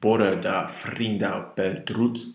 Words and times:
Borre 0.00 0.38
da 0.38 0.68
Vrienda 0.68 1.40
Peltrut. 1.40 2.28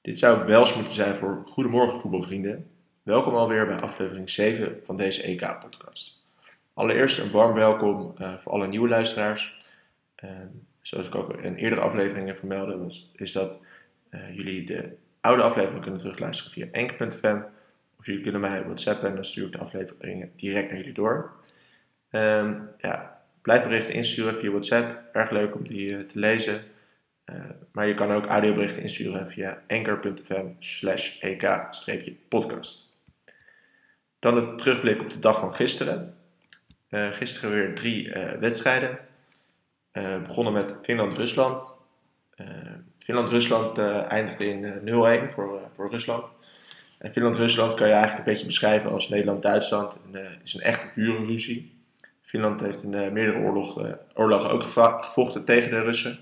Dit 0.00 0.18
zou 0.18 0.46
Wels 0.46 0.74
moeten 0.74 0.94
zijn 0.94 1.16
voor 1.16 1.42
Goedemorgen 1.46 2.00
voetbalvrienden. 2.00 2.70
Welkom 3.02 3.34
alweer 3.34 3.66
bij 3.66 3.76
aflevering 3.76 4.30
7 4.30 4.80
van 4.84 4.96
deze 4.96 5.22
EK-podcast. 5.22 6.24
Allereerst 6.74 7.18
een 7.18 7.30
warm 7.30 7.54
welkom 7.54 8.14
uh, 8.20 8.34
voor 8.38 8.52
alle 8.52 8.66
nieuwe 8.66 8.88
luisteraars. 8.88 9.64
Zoals 10.80 11.06
ik 11.06 11.14
ook 11.14 11.32
in 11.32 11.54
eerdere 11.54 11.80
afleveringen 11.80 12.36
vermeldde, 12.36 12.94
is 13.12 13.32
dat 13.32 13.62
uh, 14.10 14.34
jullie 14.36 14.66
de 14.66 14.96
oude 15.20 15.42
afleveringen 15.42 15.82
kunnen 15.82 16.00
terugluisteren 16.00 16.52
via 16.52 16.66
enk.fm. 16.70 17.40
Of 17.98 18.06
jullie 18.06 18.22
kunnen 18.22 18.40
mij 18.40 18.64
whatsappen 18.64 19.08
en 19.08 19.14
dan 19.14 19.24
stuur 19.24 19.46
ik 19.46 19.52
de 19.52 19.58
afleveringen 19.58 20.30
direct 20.36 20.68
naar 20.68 20.78
jullie 20.78 20.92
door. 20.92 21.32
Um, 22.10 22.68
ja, 22.78 23.20
blijf 23.42 23.62
berichten 23.62 23.94
insturen 23.94 24.38
via 24.38 24.50
WhatsApp. 24.50 25.02
Erg 25.12 25.30
leuk 25.30 25.54
om 25.54 25.66
die 25.66 26.06
te 26.06 26.18
lezen. 26.18 26.60
Uh, 27.26 27.36
maar 27.72 27.86
je 27.86 27.94
kan 27.94 28.12
ook 28.12 28.26
audioberichten 28.26 28.82
insturen 28.82 29.30
via 29.30 29.62
anchor.fm 29.68 30.46
slash 30.58 31.20
ek-podcast. 31.20 32.92
Dan 34.18 34.36
een 34.36 34.56
terugblik 34.56 35.00
op 35.00 35.10
de 35.10 35.18
dag 35.18 35.38
van 35.38 35.54
gisteren. 35.54 36.16
Uh, 36.90 37.12
gisteren 37.12 37.50
weer 37.50 37.74
drie 37.74 38.06
uh, 38.06 38.32
wedstrijden. 38.32 38.98
begonnen 40.26 40.52
met 40.52 40.76
Finland-Rusland. 40.82 41.76
Finland-Rusland 42.98 43.78
eindigde 44.08 44.44
in 44.44 44.80
0-1 45.30 45.32
voor, 45.32 45.60
voor 45.72 45.90
Rusland. 45.90 46.24
En 46.98 47.12
Finland-Rusland 47.12 47.74
kan 47.74 47.86
je 47.86 47.92
eigenlijk 47.92 48.26
een 48.26 48.32
beetje 48.32 48.46
beschrijven 48.46 48.90
als 48.90 49.08
Nederland-Duitsland. 49.08 49.98
Het 50.12 50.40
is 50.44 50.54
een 50.54 50.60
echte 50.60 50.86
pure 50.94 51.24
ruzie. 51.24 51.72
Finland 52.22 52.60
heeft 52.60 52.82
in 52.82 53.12
meerdere 53.12 53.38
oorlogen, 53.38 53.98
oorlogen 54.14 54.50
ook 54.50 54.62
gevochten 54.62 55.44
tegen 55.44 55.70
de 55.70 55.80
Russen. 55.80 56.18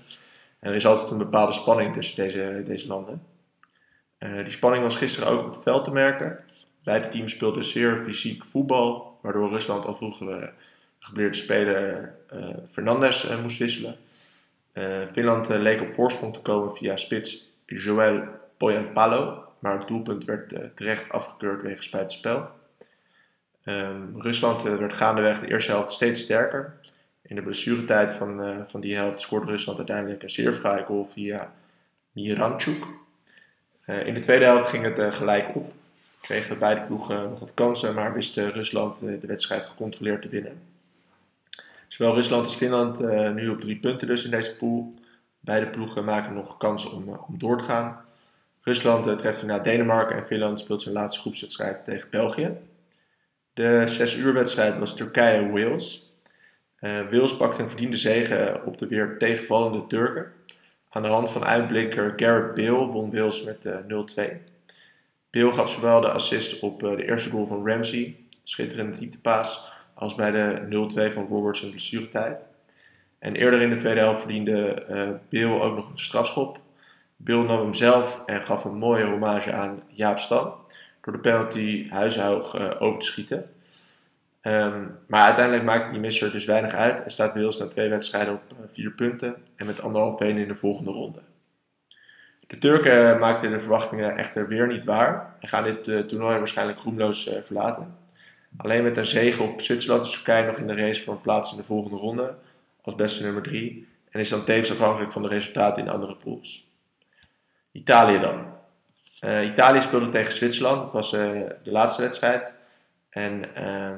En 0.63 0.69
er 0.69 0.75
is 0.75 0.85
altijd 0.85 1.11
een 1.11 1.17
bepaalde 1.17 1.53
spanning 1.53 1.93
tussen 1.93 2.23
deze, 2.23 2.61
deze 2.65 2.87
landen. 2.87 3.23
Uh, 4.19 4.43
die 4.43 4.51
spanning 4.51 4.83
was 4.83 4.95
gisteren 4.95 5.29
ook 5.29 5.39
op 5.39 5.53
het 5.53 5.63
veld 5.63 5.83
te 5.83 5.91
merken. 5.91 6.39
Beide 6.83 7.09
teams 7.09 7.31
speelden 7.31 7.65
zeer 7.65 8.03
fysiek 8.03 8.43
voetbal, 8.45 9.19
waardoor 9.21 9.49
Rusland 9.49 9.85
al 9.85 9.95
vroeg 9.95 10.17
geblesseerde 10.99 11.33
speler 11.33 12.15
uh, 12.33 12.47
Fernandes 12.71 13.27
moest 13.41 13.57
wisselen. 13.57 13.97
Finland 15.11 15.49
leek 15.49 15.81
op 15.81 15.93
voorsprong 15.93 16.33
te 16.33 16.41
komen 16.41 16.75
via 16.75 16.97
spits 16.97 17.51
Joel 17.65 18.21
Poyanpalo, 18.57 19.43
maar 19.59 19.79
het 19.79 19.87
doelpunt 19.87 20.25
werd 20.25 20.53
terecht 20.75 21.11
afgekeurd 21.11 21.61
wegens 21.61 21.89
buitenspel. 21.89 22.49
Um, 23.65 24.21
Rusland 24.21 24.63
werd 24.63 24.93
gaandeweg 24.93 25.39
de 25.39 25.47
eerste 25.47 25.71
helft 25.71 25.93
steeds 25.93 26.21
sterker 26.21 26.79
in 27.23 27.35
de 27.35 27.41
blessuretijd 27.41 28.11
van, 28.11 28.47
uh, 28.47 28.57
van 28.67 28.81
die 28.81 28.95
helft 28.95 29.21
scoorde 29.21 29.51
Rusland 29.51 29.77
uiteindelijk 29.77 30.23
een 30.23 30.29
zeer 30.29 30.53
vrije 30.53 30.83
goal 30.83 31.09
via 31.13 31.53
Miranchuk. 32.11 32.85
Uh, 33.85 34.07
in 34.07 34.13
de 34.13 34.19
tweede 34.19 34.45
helft 34.45 34.67
ging 34.67 34.95
het 34.95 35.15
gelijk 35.15 35.55
op. 35.55 35.73
Kregen 36.21 36.59
beide 36.59 36.81
ploegen 36.81 37.29
nog 37.29 37.39
wat 37.39 37.53
kansen, 37.53 37.93
maar 37.93 38.13
wist 38.13 38.37
Rusland 38.37 38.99
de 38.99 39.27
wedstrijd 39.27 39.65
gecontroleerd 39.65 40.21
te 40.21 40.29
winnen. 40.29 40.61
Zowel 41.87 42.13
Rusland 42.13 42.45
als 42.45 42.55
Finland 42.55 42.99
nu 43.33 43.49
op 43.49 43.61
drie 43.61 43.75
punten 43.75 44.07
dus 44.07 44.23
in 44.23 44.31
deze 44.31 44.55
pool. 44.55 44.93
Beide 45.39 45.67
ploegen 45.67 46.03
maken 46.03 46.33
nog 46.33 46.57
kansen 46.57 46.91
om, 46.91 47.19
om 47.27 47.37
door 47.37 47.57
te 47.57 47.63
gaan. 47.63 48.01
Rusland 48.61 49.19
treft 49.19 49.43
naar 49.43 49.63
Denemarken 49.63 50.15
en 50.15 50.25
Finland 50.25 50.59
speelt 50.59 50.81
zijn 50.81 50.95
laatste 50.95 51.19
groepswedstrijd 51.19 51.85
tegen 51.85 52.09
België. 52.09 52.57
De 53.53 53.83
6 53.85 54.15
uur 54.15 54.33
wedstrijd 54.33 54.77
was 54.77 54.95
Turkije-Wales. 54.95 56.02
Uh, 56.83 57.09
Wales 57.11 57.37
pakte 57.37 57.61
een 57.61 57.69
verdiende 57.69 57.97
zege 57.97 58.61
op 58.65 58.77
de 58.77 58.87
weer 58.87 59.17
tegenvallende 59.17 59.87
Turken. 59.87 60.31
Aan 60.89 61.01
de 61.01 61.07
hand 61.07 61.29
van 61.29 61.45
uitblinker 61.45 62.13
Garrett 62.15 62.55
Bale 62.55 62.85
won 62.85 63.11
Wales 63.11 63.43
met 63.43 63.65
uh, 63.65 63.75
0-2. 63.75 64.31
Bale 65.31 65.51
gaf 65.51 65.71
zowel 65.71 66.01
de 66.01 66.11
assist 66.11 66.59
op 66.59 66.79
de 66.79 67.05
eerste 67.05 67.29
goal 67.29 67.47
van 67.47 67.67
Ramsey, 67.67 68.15
schitterende 68.43 68.97
dieptepaas, 68.97 69.71
als 69.93 70.15
bij 70.15 70.31
de 70.31 71.09
0-2 71.09 71.13
van 71.13 71.27
Roberts 71.27 71.61
in 71.61 71.69
blessuretijd. 71.69 72.47
En 73.19 73.35
eerder 73.35 73.61
in 73.61 73.69
de 73.69 73.75
tweede 73.75 73.99
helft 73.99 74.19
verdiende 74.19 74.85
Bale 75.29 75.61
ook 75.61 75.75
nog 75.75 75.89
een 75.89 75.99
strafschop. 75.99 76.59
Bale 77.15 77.43
nam 77.43 77.59
hem 77.59 77.73
zelf 77.73 78.21
en 78.25 78.45
gaf 78.45 78.63
een 78.63 78.77
mooie 78.77 79.05
hommage 79.05 79.53
aan 79.53 79.83
Jaap 79.87 80.19
Stam 80.19 80.53
door 81.01 81.13
de 81.13 81.19
penalty 81.19 81.89
huishoog 81.89 82.79
over 82.79 82.99
te 82.99 83.05
schieten. 83.05 83.49
Um, 84.45 84.97
maar 85.07 85.23
uiteindelijk 85.23 85.65
maakt 85.65 85.91
die 85.91 85.99
misser 85.99 86.31
dus 86.31 86.45
weinig 86.45 86.73
uit 86.73 87.03
en 87.03 87.11
staat 87.11 87.33
Wales 87.33 87.57
na 87.57 87.67
twee 87.67 87.89
wedstrijden 87.89 88.33
op 88.33 88.41
uh, 88.51 88.57
vier 88.71 88.91
punten 88.91 89.35
en 89.55 89.65
met 89.65 89.81
anderhalf 89.81 90.17
benen 90.17 90.41
in 90.41 90.47
de 90.47 90.55
volgende 90.55 90.91
ronde. 90.91 91.19
De 92.47 92.57
Turken 92.57 93.19
maakten 93.19 93.51
de 93.51 93.59
verwachtingen 93.59 94.17
echter 94.17 94.47
weer 94.47 94.67
niet 94.67 94.85
waar 94.85 95.35
en 95.39 95.47
gaan 95.47 95.63
dit 95.63 95.87
uh, 95.87 95.99
toernooi 95.99 96.37
waarschijnlijk 96.37 96.79
roemloos 96.79 97.29
verlaten. 97.45 97.97
Alleen 98.57 98.83
met 98.83 98.97
een 98.97 99.05
zege 99.05 99.43
op 99.43 99.61
Zwitserland 99.61 100.05
is 100.05 100.11
Turkije 100.11 100.45
nog 100.45 100.57
in 100.57 100.67
de 100.67 100.75
race 100.75 101.03
voor 101.03 101.13
een 101.13 101.21
plaats 101.21 101.51
in 101.51 101.57
de 101.57 101.63
volgende 101.63 101.97
ronde 101.97 102.35
als 102.81 102.95
beste 102.95 103.23
nummer 103.23 103.43
3 103.43 103.87
en 104.09 104.19
is 104.19 104.29
dan 104.29 104.43
tevens 104.43 104.71
afhankelijk 104.71 105.11
van 105.11 105.21
de 105.21 105.27
resultaten 105.27 105.79
in 105.79 105.85
de 105.85 105.95
andere 105.95 106.15
pools. 106.15 106.67
Italië 107.71 108.19
dan. 108.19 108.45
Italië 109.43 109.81
speelde 109.81 110.09
tegen 110.09 110.33
Zwitserland, 110.33 110.81
dat 110.81 110.93
was 110.93 111.11
de 111.11 111.57
laatste 111.63 112.01
wedstrijd. 112.01 112.53
En 113.09 113.43
uh, 113.57 113.91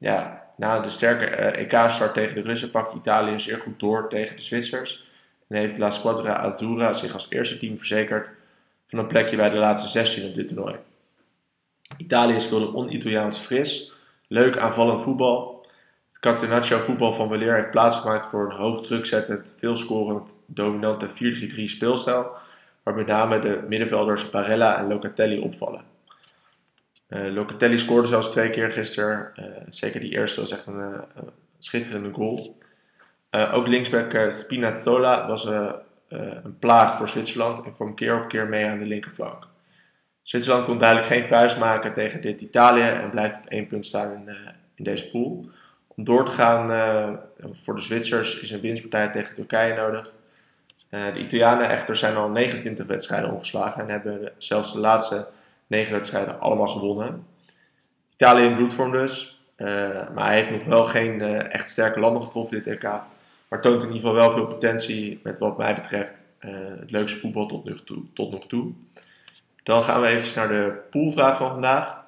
ja, 0.00 0.42
na 0.56 0.80
de 0.80 0.88
sterke 0.88 1.24
EK-start 1.24 2.14
tegen 2.14 2.34
de 2.34 2.40
Russen 2.40 2.70
pakt 2.70 2.94
Italië 2.94 3.40
zeer 3.40 3.58
goed 3.58 3.80
door 3.80 4.08
tegen 4.08 4.36
de 4.36 4.42
Zwitsers. 4.42 5.08
En 5.48 5.56
heeft 5.56 5.78
La 5.78 5.90
Squadra 5.90 6.36
Azzurra 6.36 6.94
zich 6.94 7.12
als 7.12 7.26
eerste 7.30 7.58
team 7.58 7.76
verzekerd 7.76 8.28
van 8.88 8.98
een 8.98 9.06
plekje 9.06 9.36
bij 9.36 9.50
de 9.50 9.56
laatste 9.56 9.88
16 9.88 10.28
op 10.28 10.34
dit 10.34 10.48
toernooi. 10.48 10.76
Italië 11.96 12.40
speelde 12.40 12.72
on-Italiaans 12.72 13.38
fris, 13.38 13.92
leuk 14.28 14.56
aanvallend 14.56 15.00
voetbal. 15.00 15.66
Het 16.08 16.20
Catenaccio 16.20 16.78
voetbal 16.78 17.12
van 17.12 17.28
Weleer 17.28 17.54
heeft 17.54 17.70
plaatsgemaakt 17.70 18.26
voor 18.26 18.44
een 18.44 18.56
hoog 18.56 18.86
drukzettend, 18.86 19.54
veelscorend, 19.58 20.34
dominante 20.46 21.08
4-3-3 21.08 21.12
speelstijl, 21.64 22.30
waar 22.82 22.94
met 22.94 23.06
name 23.06 23.40
de 23.40 23.64
middenvelders 23.68 24.30
Barella 24.30 24.78
en 24.78 24.88
Locatelli 24.88 25.40
opvallen. 25.40 25.84
Uh, 27.10 27.32
Locatelli 27.32 27.78
scoorde 27.78 28.08
zelfs 28.08 28.30
twee 28.30 28.50
keer 28.50 28.70
gisteren. 28.70 29.32
Uh, 29.36 29.44
zeker 29.70 30.00
die 30.00 30.10
eerste 30.10 30.40
was 30.40 30.52
echt 30.52 30.66
een 30.66 30.78
uh, 30.78 30.98
schitterende 31.58 32.12
goal. 32.12 32.58
ook 33.30 33.66
linksback 33.66 34.32
Spinazzola 34.32 35.26
was 35.26 35.44
een 36.08 36.58
plaag 36.58 36.96
voor 36.96 37.08
Zwitserland 37.08 37.64
en 37.64 37.74
kwam 37.74 37.94
keer 37.94 38.22
op 38.22 38.28
keer 38.28 38.46
mee 38.46 38.66
aan 38.66 38.78
de 38.78 38.84
linkerflank. 38.84 39.46
Zwitserland 40.22 40.64
kon 40.64 40.78
duidelijk 40.78 41.08
geen 41.08 41.26
vuist 41.26 41.58
maken 41.58 41.92
tegen 41.92 42.20
dit 42.20 42.40
Italië 42.40 42.82
en 42.82 43.10
blijft 43.10 43.36
op 43.36 43.46
één 43.46 43.66
punt 43.66 43.86
staan 43.86 44.12
in, 44.12 44.36
in 44.74 44.84
deze 44.84 45.10
pool. 45.10 45.48
Om 45.86 46.04
door 46.04 46.24
te 46.24 46.30
gaan 46.30 46.68
voor 47.64 47.74
de 47.74 47.80
Zwitsers 47.80 48.40
is 48.40 48.50
een 48.50 48.60
winstpartij 48.60 49.08
tegen 49.08 49.34
Turkije 49.34 49.74
nodig. 49.74 50.12
de 50.88 51.18
Italianen 51.18 51.68
echter 51.68 51.96
zijn 51.96 52.16
al 52.16 52.28
29 52.28 52.86
wedstrijden 52.86 53.32
ongeslagen 53.32 53.82
en 53.82 53.88
hebben 53.88 54.32
zelfs 54.38 54.72
de 54.72 54.80
laatste 54.80 55.28
negen 55.70 55.92
wedstrijden 55.92 56.40
allemaal 56.40 56.68
gewonnen. 56.68 57.26
Italië 58.12 58.44
in 58.44 58.56
bloedvorm 58.56 58.92
dus. 58.92 59.44
Uh, 59.56 59.66
maar 60.14 60.26
hij 60.26 60.36
heeft 60.36 60.50
nog 60.50 60.64
wel 60.64 60.84
geen 60.84 61.20
uh, 61.20 61.54
echt 61.54 61.70
sterke 61.70 62.00
landen 62.00 62.22
getroffen 62.22 62.62
dit 62.62 62.66
EK. 62.66 62.90
Maar 63.48 63.60
toont 63.60 63.82
in 63.82 63.92
ieder 63.92 64.00
geval 64.00 64.14
wel 64.14 64.32
veel 64.32 64.46
potentie 64.46 65.20
met 65.22 65.38
wat 65.38 65.58
mij 65.58 65.74
betreft 65.74 66.24
uh, 66.40 66.50
het 66.80 66.90
leukste 66.90 67.18
voetbal 67.18 67.46
tot 67.46 67.64
nog, 67.64 67.80
toe, 67.80 68.02
tot 68.14 68.30
nog 68.30 68.46
toe. 68.46 68.72
Dan 69.62 69.82
gaan 69.82 70.00
we 70.00 70.06
even 70.06 70.38
naar 70.38 70.48
de 70.48 70.78
poolvraag 70.90 71.36
van 71.36 71.50
vandaag. 71.50 72.04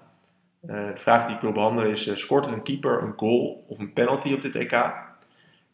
de 0.60 0.92
vraag 0.94 1.26
die 1.26 1.34
ik 1.34 1.40
wil 1.40 1.52
behandelen 1.52 1.90
is, 1.90 2.20
scoort 2.20 2.47
een 2.47 2.62
keeper 2.62 3.03
een 3.03 3.15
goal 3.16 3.65
of 3.68 3.78
een 3.78 3.92
penalty 3.92 4.32
op 4.32 4.42
dit 4.42 4.56
EK? 4.56 4.72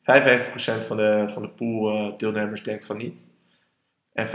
55% 0.00 0.86
van 0.86 0.96
de, 0.96 1.24
van 1.28 1.42
de 1.42 1.48
pooldeelnemers 1.48 2.62
denkt 2.62 2.86
van 2.86 2.96
niet. 2.96 3.28
En 4.12 4.26
45% 4.26 4.30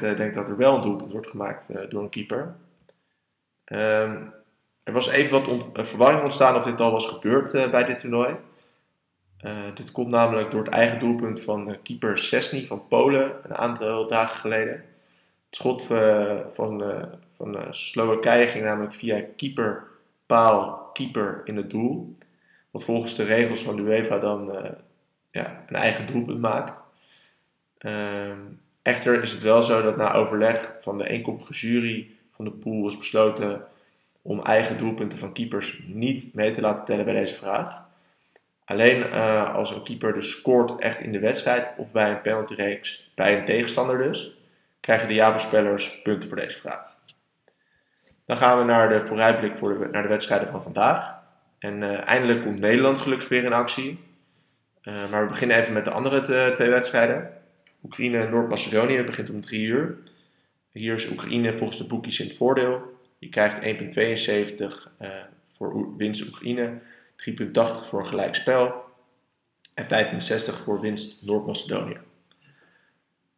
denkt 0.00 0.34
dat 0.34 0.48
er 0.48 0.56
wel 0.56 0.74
een 0.74 0.82
doelpunt 0.82 1.12
wordt 1.12 1.28
gemaakt 1.28 1.68
door 1.88 2.02
een 2.02 2.08
keeper. 2.08 2.54
Um, 3.64 4.34
er 4.82 4.92
was 4.92 5.08
even 5.08 5.42
wat 5.72 5.86
verwarring 5.86 6.22
ontstaan 6.22 6.56
of 6.56 6.64
dit 6.64 6.80
al 6.80 6.90
was 6.90 7.06
gebeurd 7.06 7.54
uh, 7.54 7.70
bij 7.70 7.84
dit 7.84 7.98
toernooi. 7.98 8.36
Uh, 9.44 9.74
dit 9.74 9.92
komt 9.92 10.08
namelijk 10.08 10.50
door 10.50 10.64
het 10.64 10.72
eigen 10.72 10.98
doelpunt 10.98 11.40
van 11.40 11.70
uh, 11.70 11.76
keeper 11.82 12.18
Sesny 12.18 12.66
van 12.66 12.88
Polen 12.88 13.32
een 13.42 13.54
aantal 13.54 14.06
dagen 14.06 14.36
geleden. 14.36 14.72
Het 15.46 15.60
schot 15.60 15.84
van, 16.52 16.82
van 17.36 17.66
Slowakije 17.70 18.46
ging 18.46 18.64
namelijk 18.64 18.94
via 18.94 19.24
keeper, 19.36 19.86
paal, 20.26 20.90
keeper 20.92 21.40
in 21.44 21.56
het 21.56 21.70
doel. 21.70 22.16
Wat 22.70 22.84
volgens 22.84 23.14
de 23.14 23.24
regels 23.24 23.62
van 23.62 23.76
de 23.76 23.82
UEFA 23.82 24.18
dan 24.18 24.52
ja, 25.30 25.64
een 25.66 25.76
eigen 25.76 26.06
doelpunt 26.06 26.40
maakt. 26.40 26.82
Ehm, 27.78 28.38
echter 28.82 29.22
is 29.22 29.32
het 29.32 29.42
wel 29.42 29.62
zo 29.62 29.82
dat 29.82 29.96
na 29.96 30.12
overleg 30.12 30.76
van 30.80 30.98
de 30.98 31.08
eenkoppige 31.08 31.52
jury 31.52 32.10
van 32.34 32.44
de 32.44 32.50
pool 32.50 32.86
is 32.88 32.98
besloten 32.98 33.64
om 34.22 34.42
eigen 34.42 34.78
doelpunten 34.78 35.18
van 35.18 35.32
keepers 35.32 35.82
niet 35.86 36.34
mee 36.34 36.52
te 36.52 36.60
laten 36.60 36.84
tellen 36.84 37.04
bij 37.04 37.14
deze 37.14 37.34
vraag. 37.34 37.90
Alleen 38.64 39.12
als 39.52 39.70
een 39.70 39.82
keeper 39.82 40.12
dus 40.12 40.30
scoort 40.30 40.80
echt 40.80 41.00
in 41.00 41.12
de 41.12 41.18
wedstrijd 41.18 41.70
of 41.76 41.92
bij 41.92 42.10
een 42.10 42.20
penaltyreeks 42.20 43.10
bij 43.14 43.38
een 43.38 43.44
tegenstander 43.44 43.98
dus, 43.98 44.36
krijgen 44.80 45.08
de 45.08 45.14
ja-voorspellers 45.14 46.02
punten 46.02 46.28
voor 46.28 46.38
deze 46.38 46.60
vraag. 46.60 46.96
Dan 48.26 48.36
gaan 48.36 48.58
we 48.58 48.64
naar 48.64 48.88
de 48.88 49.06
vooruitblik 49.06 49.56
voor 49.56 49.78
de, 49.78 49.88
naar 49.92 50.02
de 50.02 50.08
wedstrijden 50.08 50.48
van 50.48 50.62
vandaag. 50.62 51.20
En 51.58 52.04
eindelijk 52.04 52.42
komt 52.42 52.58
Nederland 52.58 52.98
gelukkig 52.98 53.28
weer 53.28 53.44
in 53.44 53.52
actie. 53.52 53.98
maar 54.82 55.22
we 55.22 55.28
beginnen 55.28 55.56
even 55.56 55.72
met 55.72 55.84
de 55.84 55.90
andere 55.90 56.52
twee 56.52 56.70
wedstrijden. 56.70 57.32
Oekraïne 57.84 58.18
en 58.18 58.30
Noord-Macedonië 58.30 59.02
begint 59.02 59.30
om 59.30 59.40
3 59.40 59.66
uur. 59.66 59.98
Hier 60.72 60.94
is 60.94 61.10
Oekraïne 61.10 61.56
volgens 61.56 61.78
de 61.78 61.86
boekjes 61.86 62.20
in 62.20 62.26
het 62.26 62.36
voordeel. 62.36 63.00
Je 63.18 63.28
krijgt 63.28 63.60
1,72 63.60 64.64
uh, 65.02 65.08
voor 65.56 65.96
winst 65.96 66.26
Oekraïne, 66.28 66.80
3,80 67.30 67.44
voor 67.88 68.00
een 68.00 68.06
gelijkspel 68.06 68.84
en 69.74 69.84
5,60 69.84 70.62
voor 70.64 70.80
winst 70.80 71.24
Noord-Macedonië. 71.24 71.98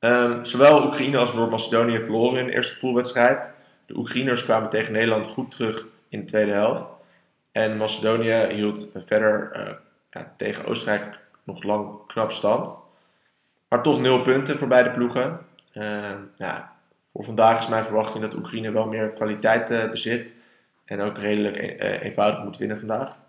Um, 0.00 0.44
zowel 0.44 0.86
Oekraïne 0.86 1.18
als 1.18 1.32
Noord-Macedonië 1.32 1.98
verloren 1.98 2.40
in 2.40 2.46
de 2.46 2.52
eerste 2.52 2.78
poolwedstrijd. 2.78 3.54
De 3.86 3.96
Oekraïners 3.96 4.44
kwamen 4.44 4.70
tegen 4.70 4.92
Nederland 4.92 5.26
goed 5.26 5.50
terug 5.50 5.86
in 6.08 6.20
de 6.20 6.26
tweede 6.26 6.52
helft. 6.52 6.92
En 7.52 7.76
Macedonië 7.76 8.54
hield 8.54 8.88
verder 9.06 9.50
uh, 9.56 9.74
ja, 10.10 10.34
tegen 10.36 10.64
Oostenrijk 10.64 11.18
nog 11.44 11.62
lang 11.62 12.06
knap 12.06 12.32
stand. 12.32 12.80
Maar 13.68 13.82
toch 13.82 14.00
nul 14.00 14.22
punten 14.22 14.58
voor 14.58 14.68
beide 14.68 14.90
ploegen. 14.90 15.46
Uh, 15.74 16.10
ja, 16.36 16.73
voor 17.14 17.24
vandaag 17.24 17.58
is 17.58 17.68
mijn 17.68 17.84
verwachting 17.84 18.24
dat 18.24 18.34
Oekraïne 18.34 18.70
wel 18.70 18.86
meer 18.86 19.08
kwaliteit 19.08 19.70
uh, 19.70 19.90
bezit. 19.90 20.32
En 20.84 21.00
ook 21.00 21.18
redelijk 21.18 21.56
een, 21.56 21.86
uh, 21.86 22.02
eenvoudig 22.02 22.44
moet 22.44 22.56
winnen 22.56 22.78
vandaag. 22.78 23.22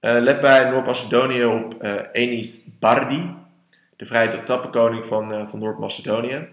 let 0.00 0.40
bij 0.40 0.70
Noord-Macedonië 0.70 1.44
op 1.44 1.84
Enis 2.12 2.78
Bardi, 2.78 3.34
de 3.96 4.04
vrije 4.04 4.42
trappenkoning 4.42 5.04
van, 5.04 5.48
van 5.48 5.58
Noord-Macedonië. 5.58 6.48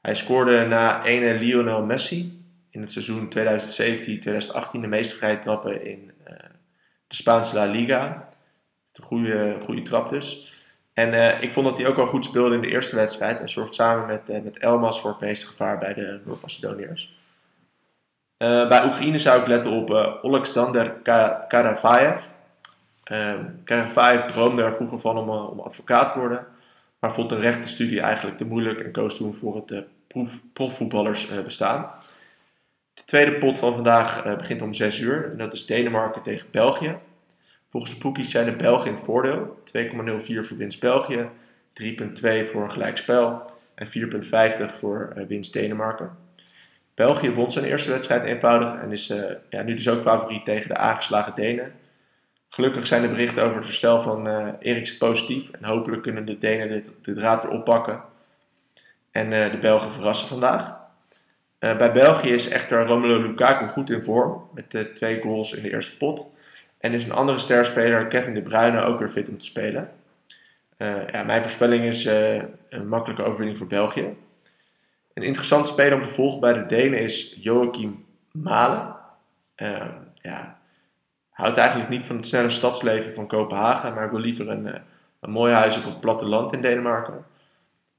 Hij 0.00 0.14
scoorde 0.14 0.66
na 0.66 1.04
ene 1.04 1.34
Lionel 1.34 1.84
Messi 1.84 2.44
in 2.70 2.80
het 2.80 2.92
seizoen 2.92 3.32
2017-2018 3.38 4.80
de 4.80 4.86
meeste 4.86 5.14
vrije 5.14 5.38
trappen 5.38 5.84
in 5.86 6.12
de 7.06 7.14
Spaanse 7.14 7.54
La 7.54 7.64
Liga. 7.64 8.28
Een 8.92 9.04
goede, 9.04 9.56
goede 9.64 9.82
trap 9.82 10.08
dus. 10.08 10.52
En 10.92 11.14
uh, 11.14 11.42
ik 11.42 11.52
vond 11.52 11.66
dat 11.66 11.78
hij 11.78 11.86
ook 11.86 11.98
al 11.98 12.06
goed 12.06 12.24
speelde 12.24 12.54
in 12.54 12.60
de 12.60 12.70
eerste 12.70 12.96
wedstrijd. 12.96 13.40
En 13.40 13.48
zorgt 13.48 13.74
samen 13.74 14.06
met, 14.06 14.30
uh, 14.30 14.42
met 14.42 14.58
Elmas 14.58 15.00
voor 15.00 15.10
het 15.10 15.20
meeste 15.20 15.46
gevaar 15.46 15.78
bij 15.78 15.94
de 15.94 16.20
Noord-Macedoniërs. 16.24 17.18
Uh, 18.38 18.68
bij 18.68 18.84
Oekraïne 18.84 19.18
zou 19.18 19.40
ik 19.40 19.46
letten 19.46 19.72
op 19.72 19.90
Alexander 20.22 20.90
Karavaev. 21.48 22.22
Karavaev 23.64 24.24
droomde 24.24 24.62
er 24.62 24.74
vroeger 24.74 25.00
van 25.00 25.18
om, 25.18 25.28
om 25.28 25.60
advocaat 25.60 26.12
te 26.12 26.18
worden. 26.18 26.46
Maar 26.98 27.14
vond 27.14 27.30
een 27.30 27.40
rechtenstudie 27.40 28.00
eigenlijk 28.00 28.38
te 28.38 28.44
moeilijk 28.44 28.80
en 28.80 28.92
koos 28.92 29.16
toen 29.16 29.34
voor 29.34 29.56
het 29.56 29.84
proef, 30.06 30.40
profvoetballers 30.52 31.42
bestaan. 31.44 31.90
De 32.94 33.02
tweede 33.04 33.38
pot 33.38 33.58
van 33.58 33.74
vandaag 33.74 34.36
begint 34.36 34.62
om 34.62 34.74
6 34.74 34.98
uur. 34.98 35.30
En 35.30 35.38
dat 35.38 35.54
is 35.54 35.66
Denemarken 35.66 36.22
tegen 36.22 36.48
België. 36.50 36.98
Volgens 37.70 37.94
de 37.94 38.00
boekies 38.00 38.30
zijn 38.30 38.44
de 38.44 38.52
Belgen 38.52 38.86
in 38.86 38.94
het 38.94 39.04
voordeel. 39.04 39.58
2,04 39.76 39.80
voor 40.24 40.56
winst 40.56 40.80
België, 40.80 41.28
3,2 41.82 42.50
voor 42.50 42.62
een 42.62 42.70
gelijkspel 42.70 43.50
en 43.74 43.86
4,50 43.86 44.78
voor 44.78 45.12
uh, 45.16 45.26
winst 45.26 45.52
Denemarken. 45.52 46.16
België 46.94 47.30
won 47.30 47.52
zijn 47.52 47.64
eerste 47.64 47.90
wedstrijd 47.90 48.24
eenvoudig 48.24 48.74
en 48.74 48.92
is 48.92 49.10
uh, 49.10 49.24
ja, 49.50 49.62
nu 49.62 49.74
dus 49.74 49.88
ook 49.88 50.02
favoriet 50.02 50.44
tegen 50.44 50.68
de 50.68 50.76
aangeslagen 50.76 51.34
Denen. 51.34 51.72
Gelukkig 52.48 52.86
zijn 52.86 53.02
de 53.02 53.08
berichten 53.08 53.42
over 53.42 53.56
het 53.56 53.64
herstel 53.64 54.00
van 54.00 54.26
uh, 54.26 54.48
Eriks 54.58 54.96
positief 54.96 55.50
en 55.50 55.64
hopelijk 55.64 56.02
kunnen 56.02 56.26
de 56.26 56.38
Denen 56.38 56.68
dit, 56.68 56.90
de 57.02 57.14
draad 57.14 57.42
weer 57.42 57.52
oppakken 57.52 58.02
en 59.10 59.30
de 59.30 59.58
Belgen 59.60 59.92
verrassen 59.92 60.28
vandaag. 60.28 60.76
bij 61.58 61.92
België 61.92 62.28
is 62.28 62.48
echter 62.48 62.86
Romelu 62.86 63.26
Lukaku 63.26 63.68
goed 63.68 63.90
in 63.90 64.02
vorm 64.02 64.48
met 64.54 64.94
twee 64.94 65.20
goals 65.20 65.52
in 65.52 65.62
de 65.62 65.70
eerste 65.70 65.96
pot. 65.96 66.30
En 66.80 66.92
is 66.92 67.04
een 67.04 67.12
andere 67.12 67.38
sterspeler, 67.38 68.06
Kevin 68.06 68.34
De 68.34 68.42
Bruyne, 68.42 68.80
ook 68.80 68.98
weer 68.98 69.08
fit 69.08 69.28
om 69.28 69.38
te 69.38 69.44
spelen. 69.44 69.90
Uh, 70.78 71.08
ja, 71.08 71.22
mijn 71.22 71.42
voorspelling 71.42 71.84
is 71.84 72.06
uh, 72.06 72.42
een 72.68 72.88
makkelijke 72.88 73.22
overwinning 73.22 73.58
voor 73.58 73.66
België. 73.66 74.16
Een 75.14 75.22
interessante 75.22 75.68
speler 75.68 75.94
om 75.94 76.02
te 76.02 76.08
volgen 76.08 76.40
bij 76.40 76.52
de 76.52 76.66
Denen 76.66 76.98
is 76.98 77.38
Joachim 77.40 78.04
Malen. 78.32 78.96
Uh, 79.56 79.86
ja, 80.14 80.58
houdt 81.30 81.56
eigenlijk 81.56 81.90
niet 81.90 82.06
van 82.06 82.16
het 82.16 82.26
snelle 82.26 82.50
stadsleven 82.50 83.14
van 83.14 83.26
Kopenhagen, 83.26 83.94
maar 83.94 84.10
wil 84.10 84.20
liever 84.20 84.48
een, 84.48 84.74
een 85.20 85.30
mooi 85.30 85.52
huis 85.52 85.76
op 85.76 85.84
het 85.84 86.00
platteland 86.00 86.52
in 86.52 86.60
Denemarken. 86.60 87.24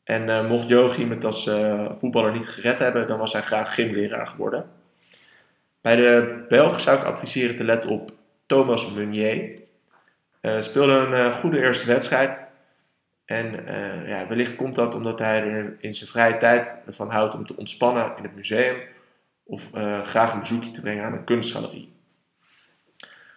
En 0.04 0.48
mocht 0.48 0.68
Joachim 0.68 1.10
het 1.10 1.25
als 1.25 1.50
voetballer 1.98 2.31
niet 2.31 2.48
gered 2.48 2.80
hebben, 2.80 3.07
dan 3.07 3.19
was 3.19 3.33
hij 3.33 3.42
graag 3.42 3.74
gymleraar 3.74 4.28
geworden. 4.28 4.69
Bij 5.81 5.95
de 5.95 6.45
Belgen 6.50 6.81
zou 6.81 6.98
ik 6.98 7.06
adviseren 7.06 7.56
te 7.56 7.63
letten 7.63 7.89
op 7.89 8.12
Thomas 8.51 8.92
Meunier. 8.92 9.50
Uh, 10.42 10.62
speelde 10.62 10.94
een 10.94 11.12
uh, 11.12 11.33
goede 11.33 11.59
eerste 11.59 11.88
wedstrijd. 11.88 12.48
En 13.25 13.45
uh, 13.68 14.07
ja, 14.07 14.27
wellicht 14.27 14.56
komt 14.56 14.75
dat 14.75 14.95
omdat 14.95 15.19
hij 15.19 15.44
er 15.44 15.75
in 15.80 15.95
zijn 15.95 16.09
vrije 16.09 16.38
tijd 16.38 16.75
ervan 16.86 17.09
houdt 17.09 17.36
om 17.36 17.45
te 17.45 17.56
ontspannen 17.56 18.13
in 18.18 18.24
het 18.24 18.36
museum. 18.36 18.75
Of 19.44 19.69
graag 20.03 20.33
een 20.33 20.39
bezoekje 20.39 20.71
te 20.71 20.81
brengen 20.81 21.06
aan 21.06 21.13
een 21.13 21.24
kunstgalerie. 21.24 21.94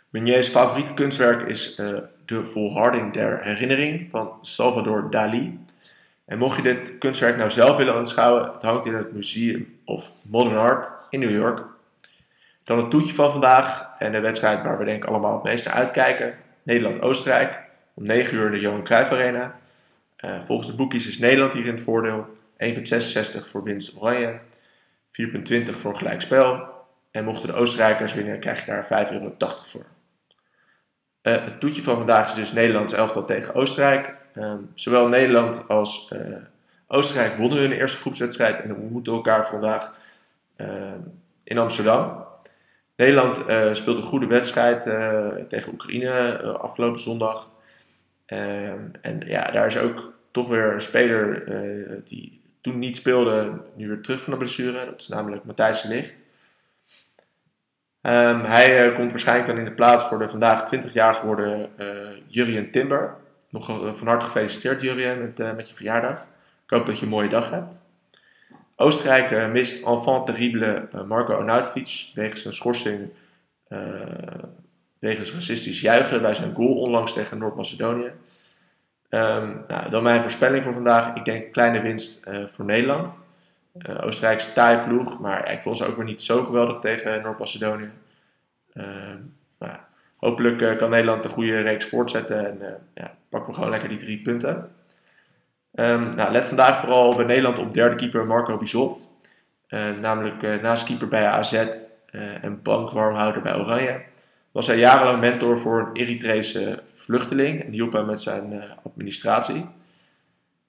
Meunier's 0.08 0.48
favoriete 0.48 0.94
kunstwerk 0.94 1.48
is 1.48 1.74
De 2.24 2.44
Volharding 2.44 3.12
der 3.12 3.38
Herinnering 3.42 4.10
van 4.10 4.38
Salvador 4.42 5.10
Dali. 5.10 5.58
En 6.24 6.38
mocht 6.38 6.56
je 6.56 6.62
dit 6.62 6.98
kunstwerk 6.98 7.36
nou 7.36 7.50
zelf 7.50 7.76
willen 7.76 7.94
aanschouwen, 7.94 8.52
het 8.52 8.62
hangt 8.62 8.86
in 8.86 8.94
het 8.94 9.12
Museum 9.12 9.78
of 9.84 10.10
Modern 10.22 10.56
Art 10.56 10.94
in 11.10 11.20
New 11.20 11.30
York. 11.30 11.73
Dan 12.64 12.78
het 12.78 12.90
toetje 12.90 13.14
van 13.14 13.30
vandaag 13.30 13.94
en 13.98 14.12
de 14.12 14.20
wedstrijd 14.20 14.62
waar 14.62 14.78
we 14.78 14.84
denk 14.84 15.02
ik 15.02 15.08
allemaal 15.08 15.34
het 15.34 15.42
meest 15.42 15.64
naar 15.64 15.74
uitkijken. 15.74 16.34
Nederland-Oostenrijk 16.62 17.58
om 17.94 18.06
9 18.06 18.36
uur 18.36 18.46
in 18.46 18.52
de 18.52 18.60
Johan 18.60 18.84
Cruijff 18.84 19.10
Arena. 19.10 19.58
Uh, 20.24 20.42
volgens 20.46 20.68
de 20.68 20.74
boekjes 20.74 21.06
is 21.06 21.18
Nederland 21.18 21.52
hier 21.52 21.66
in 21.66 21.74
het 21.74 21.82
voordeel. 21.82 22.26
1,66 22.58 23.50
voor 23.50 23.62
winst 23.62 24.00
Oranje. 24.00 24.38
4,20 25.20 25.70
voor 25.70 25.90
een 25.90 25.96
gelijkspel. 25.96 26.72
En 27.10 27.24
mochten 27.24 27.48
de 27.48 27.54
Oostenrijkers 27.54 28.14
winnen, 28.14 28.40
krijg 28.40 28.64
je 28.64 28.70
daar 28.70 29.06
5,80 29.06 29.12
euro 29.12 29.34
voor. 29.38 29.86
Uh, 31.22 31.44
het 31.44 31.60
toetje 31.60 31.82
van 31.82 31.96
vandaag 31.96 32.28
is 32.28 32.34
dus 32.34 32.52
Nederlands 32.52 32.92
elftal 32.92 33.24
tegen 33.24 33.54
Oostenrijk. 33.54 34.14
Uh, 34.34 34.54
zowel 34.74 35.08
Nederland 35.08 35.68
als 35.68 36.10
uh, 36.12 36.36
Oostenrijk 36.86 37.36
wonnen 37.36 37.58
hun 37.58 37.72
eerste 37.72 37.98
groepswedstrijd 37.98 38.60
en 38.60 38.76
ontmoeten 38.76 39.12
elkaar 39.12 39.46
vandaag 39.46 39.94
in 41.44 41.58
Amsterdam. 41.58 42.23
Nederland 42.96 43.48
uh, 43.48 43.74
speelt 43.74 43.96
een 43.96 44.02
goede 44.02 44.26
wedstrijd 44.26 44.86
uh, 44.86 45.28
tegen 45.48 45.72
Oekraïne 45.72 46.40
uh, 46.42 46.54
afgelopen 46.54 47.00
zondag. 47.00 47.50
Ehm, 48.26 48.78
en 49.00 49.22
ja, 49.26 49.50
daar 49.50 49.66
is 49.66 49.78
ook 49.78 50.12
toch 50.30 50.48
weer 50.48 50.72
een 50.72 50.80
speler 50.80 51.44
die 52.04 52.40
toen 52.60 52.78
niet 52.78 52.96
speelde, 52.96 53.60
nu 53.74 53.88
weer 53.88 54.00
terug 54.00 54.22
van 54.22 54.32
de 54.32 54.38
blessure. 54.38 54.84
Dat 54.84 55.00
is 55.00 55.08
namelijk 55.08 55.44
Matthijs 55.44 55.82
de 55.82 55.88
Licht. 55.88 56.22
Um, 58.02 58.40
hij 58.44 58.92
komt 58.94 59.10
waarschijnlijk 59.10 59.48
dan 59.48 59.58
in 59.58 59.64
de 59.64 59.72
plaats 59.72 60.04
voor 60.04 60.18
de 60.18 60.28
vandaag 60.28 60.64
20 60.64 60.92
jaar 60.92 61.14
geworden 61.14 61.70
Jurien 62.26 62.70
Timber. 62.70 63.16
Nog 63.50 63.66
van 63.96 64.06
harte 64.06 64.24
gefeliciteerd 64.24 64.82
Jurien 64.82 65.20
met, 65.20 65.56
met 65.56 65.68
je 65.68 65.74
verjaardag. 65.74 66.20
Ik 66.64 66.70
hoop 66.70 66.86
dat 66.86 66.98
je 66.98 67.04
een 67.04 67.10
mooie 67.10 67.28
dag 67.28 67.50
hebt. 67.50 67.83
Oostenrijk 68.76 69.30
uh, 69.30 69.50
mist 69.50 69.86
enfant 69.86 70.26
terrible 70.26 70.88
uh, 70.94 71.02
Marco 71.02 71.34
Arnautovic 71.34 72.10
wegens 72.14 72.44
een 72.44 72.52
schorsing 72.52 73.10
uh, 73.68 73.78
wegens 74.98 75.32
racistisch 75.32 75.80
juichen 75.80 76.22
bij 76.22 76.34
zijn 76.34 76.54
goal 76.54 76.74
onlangs 76.74 77.12
tegen 77.12 77.38
Noord-Macedonië. 77.38 78.10
Um, 79.10 79.64
nou, 79.68 79.90
dan 79.90 80.02
mijn 80.02 80.20
voorspelling 80.20 80.64
voor 80.64 80.72
vandaag. 80.72 81.14
Ik 81.14 81.24
denk 81.24 81.52
kleine 81.52 81.80
winst 81.80 82.30
voor 82.52 82.64
Nederland. 82.64 83.26
Oostenrijk 84.00 84.38
is 84.38 84.52
ploeg, 84.84 85.20
maar 85.20 85.52
ik 85.52 85.62
vond 85.62 85.76
ze 85.76 85.86
ook 85.86 85.96
weer 85.96 86.04
niet 86.04 86.22
zo 86.22 86.44
geweldig 86.44 86.78
tegen 86.78 87.22
Noord-Macedonië. 87.22 87.90
Uh, 88.74 88.84
nou, 89.58 89.72
hopelijk 90.16 90.78
kan 90.78 90.90
Nederland 90.90 91.22
de 91.22 91.28
goede 91.28 91.60
reeks 91.60 91.84
voortzetten 91.84 92.46
en 92.46 92.78
ja, 92.94 93.14
pakken 93.28 93.48
we 93.48 93.54
gewoon 93.54 93.70
lekker 93.70 93.88
die 93.88 93.98
drie 93.98 94.22
punten. 94.22 94.70
Um, 95.76 96.14
nou, 96.14 96.32
let 96.32 96.46
vandaag 96.46 96.80
vooral 96.80 97.14
bij 97.14 97.24
Nederland 97.24 97.58
op 97.58 97.74
derde 97.74 97.96
keeper 97.96 98.26
Marco 98.26 98.58
Bizot. 98.58 99.12
Uh, 99.68 99.90
namelijk 100.00 100.42
uh, 100.42 100.62
naast 100.62 100.86
keeper 100.86 101.08
bij 101.08 101.26
AZ 101.26 101.52
eh, 101.52 102.44
en 102.44 102.62
bankwarmhouder 102.62 103.42
bij 103.42 103.54
Oranje. 103.54 104.02
Was 104.52 104.66
hij 104.66 104.78
jarenlang 104.78 105.20
mentor 105.20 105.58
voor 105.58 105.80
een 105.80 105.92
Eritrese 105.92 106.82
vluchteling 106.94 107.64
en 107.64 107.72
hielp 107.72 107.92
hem 107.92 108.06
met 108.06 108.22
zijn 108.22 108.62
administratie. 108.84 109.54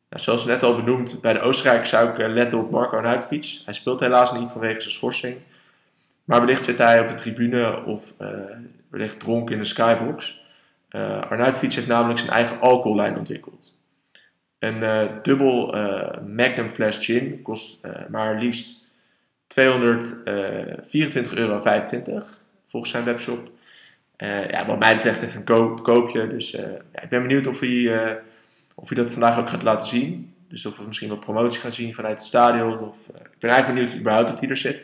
Nou, 0.09 0.24
zoals 0.24 0.45
net 0.45 0.63
al 0.63 0.75
benoemd, 0.75 1.21
bij 1.21 1.33
de 1.33 1.39
Oostenrijkers 1.39 1.89
zou 1.89 2.09
ik 2.09 2.17
letten 2.17 2.59
op 2.59 2.71
Marco 2.71 2.97
Arnautovic. 2.97 3.62
Hij 3.65 3.74
speelt 3.74 4.00
helaas 4.00 4.39
niet 4.39 4.51
vanwege 4.51 4.81
zijn 4.81 4.93
schorsing. 4.93 5.38
Maar 6.24 6.39
wellicht 6.39 6.63
zit 6.63 6.77
hij 6.77 7.00
op 7.00 7.07
de 7.07 7.15
tribune 7.15 7.83
of 7.83 8.13
wellicht 8.89 9.19
dronken 9.19 9.53
in 9.53 9.62
de 9.62 9.67
skybox. 9.67 10.43
Uh, 10.89 11.50
heeft 11.57 11.88
namelijk 11.88 12.19
zijn 12.19 12.31
eigen 12.31 12.62
alcohollijn 12.62 13.17
ontwikkeld. 13.17 13.77
Een 14.65 14.81
uh, 14.81 15.01
dubbel 15.24 15.77
uh, 15.77 16.10
Magnum 16.27 16.69
Flash 16.69 17.05
Gin 17.05 17.41
kost 17.41 17.88
maar 18.10 18.39
liefst 18.39 18.84
224,25 19.60 19.60
euro 21.34 21.62
volgens 22.67 22.91
zijn 22.91 23.03
webshop. 23.03 23.50
ja, 24.17 24.65
wat 24.65 24.79
mij 24.79 24.95
betreft 24.95 25.22
heeft 25.22 25.36
een 25.36 25.43
koop, 25.43 25.84
koopje. 25.84 26.27
Dus 26.27 26.51
ja, 26.51 27.01
ik 27.01 27.10
ben 27.10 27.22
benieuwd 27.22 27.48
of 27.48 27.60
hij, 27.60 28.19
of 28.75 28.89
hij 28.89 28.98
dat 28.98 29.12
vandaag 29.12 29.39
ook 29.39 29.50
gaat 29.50 29.63
laten 29.63 29.88
zien. 29.88 30.34
Dus 30.50 30.65
of 30.65 30.77
we 30.77 30.84
misschien 30.84 31.10
wat 31.10 31.19
promotie 31.19 31.62
gaan 31.62 31.74
zien 31.74 31.93
vanuit 31.93 32.17
het 32.17 32.25
stadion. 32.25 32.79
Of, 32.79 32.98
ik 33.07 33.39
ben 33.39 33.50
eigenlijk 33.50 33.79
benieuwd 33.79 34.00
überhaupt 34.00 34.31
of 34.31 34.39
hij 34.39 34.50
er 34.50 34.57
zit. 34.57 34.81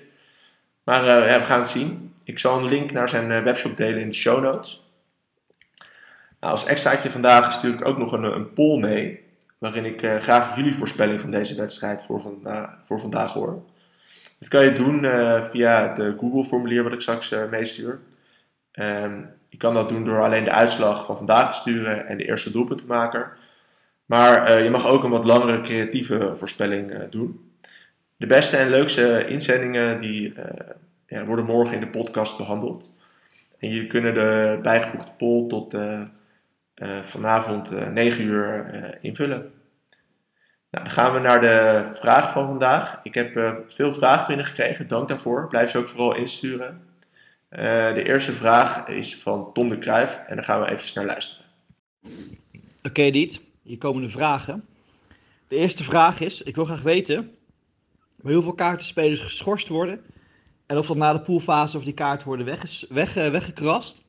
Maar 0.84 1.06
ja, 1.06 1.40
we 1.40 1.46
gaan 1.46 1.60
het 1.60 1.70
zien. 1.70 2.14
Ik 2.24 2.40
zal 2.40 2.58
een 2.58 2.70
link 2.70 2.92
naar 2.92 3.10
zijn 3.10 3.44
webshop 3.44 3.78
delen 3.78 4.02
in 4.02 4.08
de 4.08 4.16
show 4.16 4.44
notes. 4.44 4.84
Nou, 6.40 6.54
als 6.54 6.66
extraatje 6.66 7.10
vandaag 7.10 7.54
stuur 7.54 7.74
ik 7.74 7.86
ook 7.86 7.98
nog 7.98 8.12
een, 8.12 8.24
een 8.24 8.54
poll 8.54 8.80
mee. 8.80 9.31
Waarin 9.62 9.86
ik 9.86 10.02
uh, 10.02 10.18
graag 10.18 10.56
jullie 10.56 10.76
voorspelling 10.76 11.22
van 11.22 11.32
deze 11.32 11.56
wedstrijd 11.56 12.04
voor, 12.04 12.22
voor 12.84 13.00
vandaag 13.00 13.34
hoor. 13.34 13.64
Dat 14.40 14.50
kan 14.50 14.64
je 14.64 14.74
doen 14.74 15.04
uh, 15.04 15.44
via 15.44 15.94
de 15.94 16.16
Google-formulier 16.18 16.84
wat 16.84 16.94
ik 16.94 17.02
straks 17.02 17.32
uh, 17.32 17.50
meestuur. 17.50 18.00
Um, 18.74 19.30
je 19.50 19.58
kan 19.58 19.74
dat 19.74 19.90
doen 19.90 20.06
door 20.06 20.24
alleen 20.24 20.44
de 20.44 20.52
uitslag 20.52 21.06
van 21.06 21.18
vandaag 21.18 21.52
te 21.52 21.60
sturen 21.60 22.08
en 22.08 22.18
de 22.18 22.26
eerste 22.26 22.52
doelpuntenmaker. 22.52 23.38
Maar 24.06 24.64
je 24.64 24.70
mag 24.70 24.88
ook 24.88 25.04
een 25.04 25.10
wat 25.10 25.26
langere 25.26 25.62
creatieve 25.62 26.32
voorspelling 26.36 27.10
doen. 27.10 27.52
De 28.18 28.26
beste 28.26 28.58
en 28.58 28.70
leukste 28.70 29.28
inzendingen 29.28 30.02
die, 30.02 30.34
ja, 31.08 31.26
worden 31.26 31.46
morgen 31.46 31.74
in 31.74 31.80
de 31.80 31.88
podcast 31.88 32.38
behandeld. 32.38 32.98
En 33.60 33.70
jullie 33.70 33.88
kunnen 33.88 34.14
de 34.14 34.60
bijgevoegde 34.62 35.12
poll 35.18 35.48
tot 35.48 35.78
vanavond 37.02 37.74
uh, 37.74 37.82
eh, 37.82 37.92
9 37.92 38.24
uur 38.24 38.74
uh, 38.74 38.90
invullen. 39.02 39.52
Nou, 40.70 40.84
dan 40.84 40.90
gaan 40.90 41.14
we 41.14 41.20
naar 41.20 41.42
de 41.42 41.90
vraag 41.94 42.32
van 42.32 42.48
vandaag. 42.48 43.00
Ik 43.04 43.14
heb 43.14 43.34
veel 43.68 43.94
vragen 43.94 44.28
binnengekregen, 44.28 44.88
dank 44.88 45.08
daarvoor. 45.08 45.48
Blijf 45.48 45.70
ze 45.70 45.78
ook 45.78 45.88
vooral 45.88 46.16
insturen. 46.16 46.82
de 47.50 48.04
eerste 48.06 48.32
vraag 48.32 48.88
is 48.88 49.18
van 49.18 49.54
Tom 49.54 49.70
de 49.70 49.78
Kruijf 49.78 50.20
en 50.28 50.36
daar 50.36 50.46
gaan 50.46 50.62
we 50.62 50.72
even 50.72 50.92
naar 50.96 51.06
luisteren. 51.06 51.46
Oké, 52.04 52.20
okay, 52.84 53.12
Diet, 53.12 53.42
hier 53.64 53.78
komen 53.78 54.02
de 54.02 54.10
vragen. 54.10 54.66
De 55.48 55.56
eerste 55.56 55.84
vraag 55.84 56.20
is: 56.20 56.42
ik 56.42 56.56
wil 56.56 56.66
graag 56.66 56.82
weten 56.82 57.36
bij 58.16 58.34
hoeveel 58.34 58.54
kaarten 58.54 58.86
spelers 58.86 59.20
geschorst 59.20 59.68
worden 59.68 60.02
en 60.66 60.78
of 60.78 60.88
dat 60.88 60.98
na 60.98 61.14
de 61.14 61.22
poolfase 61.22 61.78
of 61.78 61.84
die 61.84 61.94
kaarten 61.94 62.28
worden 62.28 62.46
weg, 62.90 63.14
weggekrast. 63.14 64.02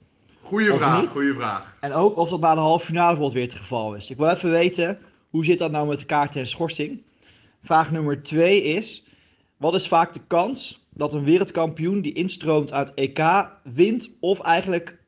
Goeie 0.53 0.73
vraag, 0.73 1.09
goede 1.09 1.35
vraag. 1.35 1.77
En 1.81 1.93
ook 1.93 2.17
of 2.17 2.29
dat 2.29 2.41
na 2.41 2.55
de 2.55 2.61
halve 2.61 2.85
finale 2.85 3.07
bijvoorbeeld 3.07 3.33
weer 3.33 3.43
het 3.43 3.61
geval 3.61 3.95
is. 3.95 4.11
Ik 4.11 4.17
wil 4.17 4.29
even 4.29 4.51
weten, 4.51 4.99
hoe 5.31 5.45
zit 5.45 5.59
dat 5.59 5.71
nou 5.71 5.89
met 5.89 5.99
de 5.99 6.05
kaarten 6.05 6.41
en 6.41 6.47
schorsing? 6.47 7.03
Vraag 7.63 7.91
nummer 7.91 8.23
twee 8.23 8.63
is, 8.63 9.05
wat 9.57 9.75
is 9.75 9.89
vaak 9.89 10.13
de 10.13 10.21
kans 10.27 10.87
dat 10.91 11.13
een 11.13 11.25
wereldkampioen 11.25 12.01
die 12.01 12.13
instroomt 12.13 12.73
uit 12.73 12.95
EK 12.95 13.47
wint 13.63 14.11
of 14.21 14.41
eigenlijk 14.41 14.99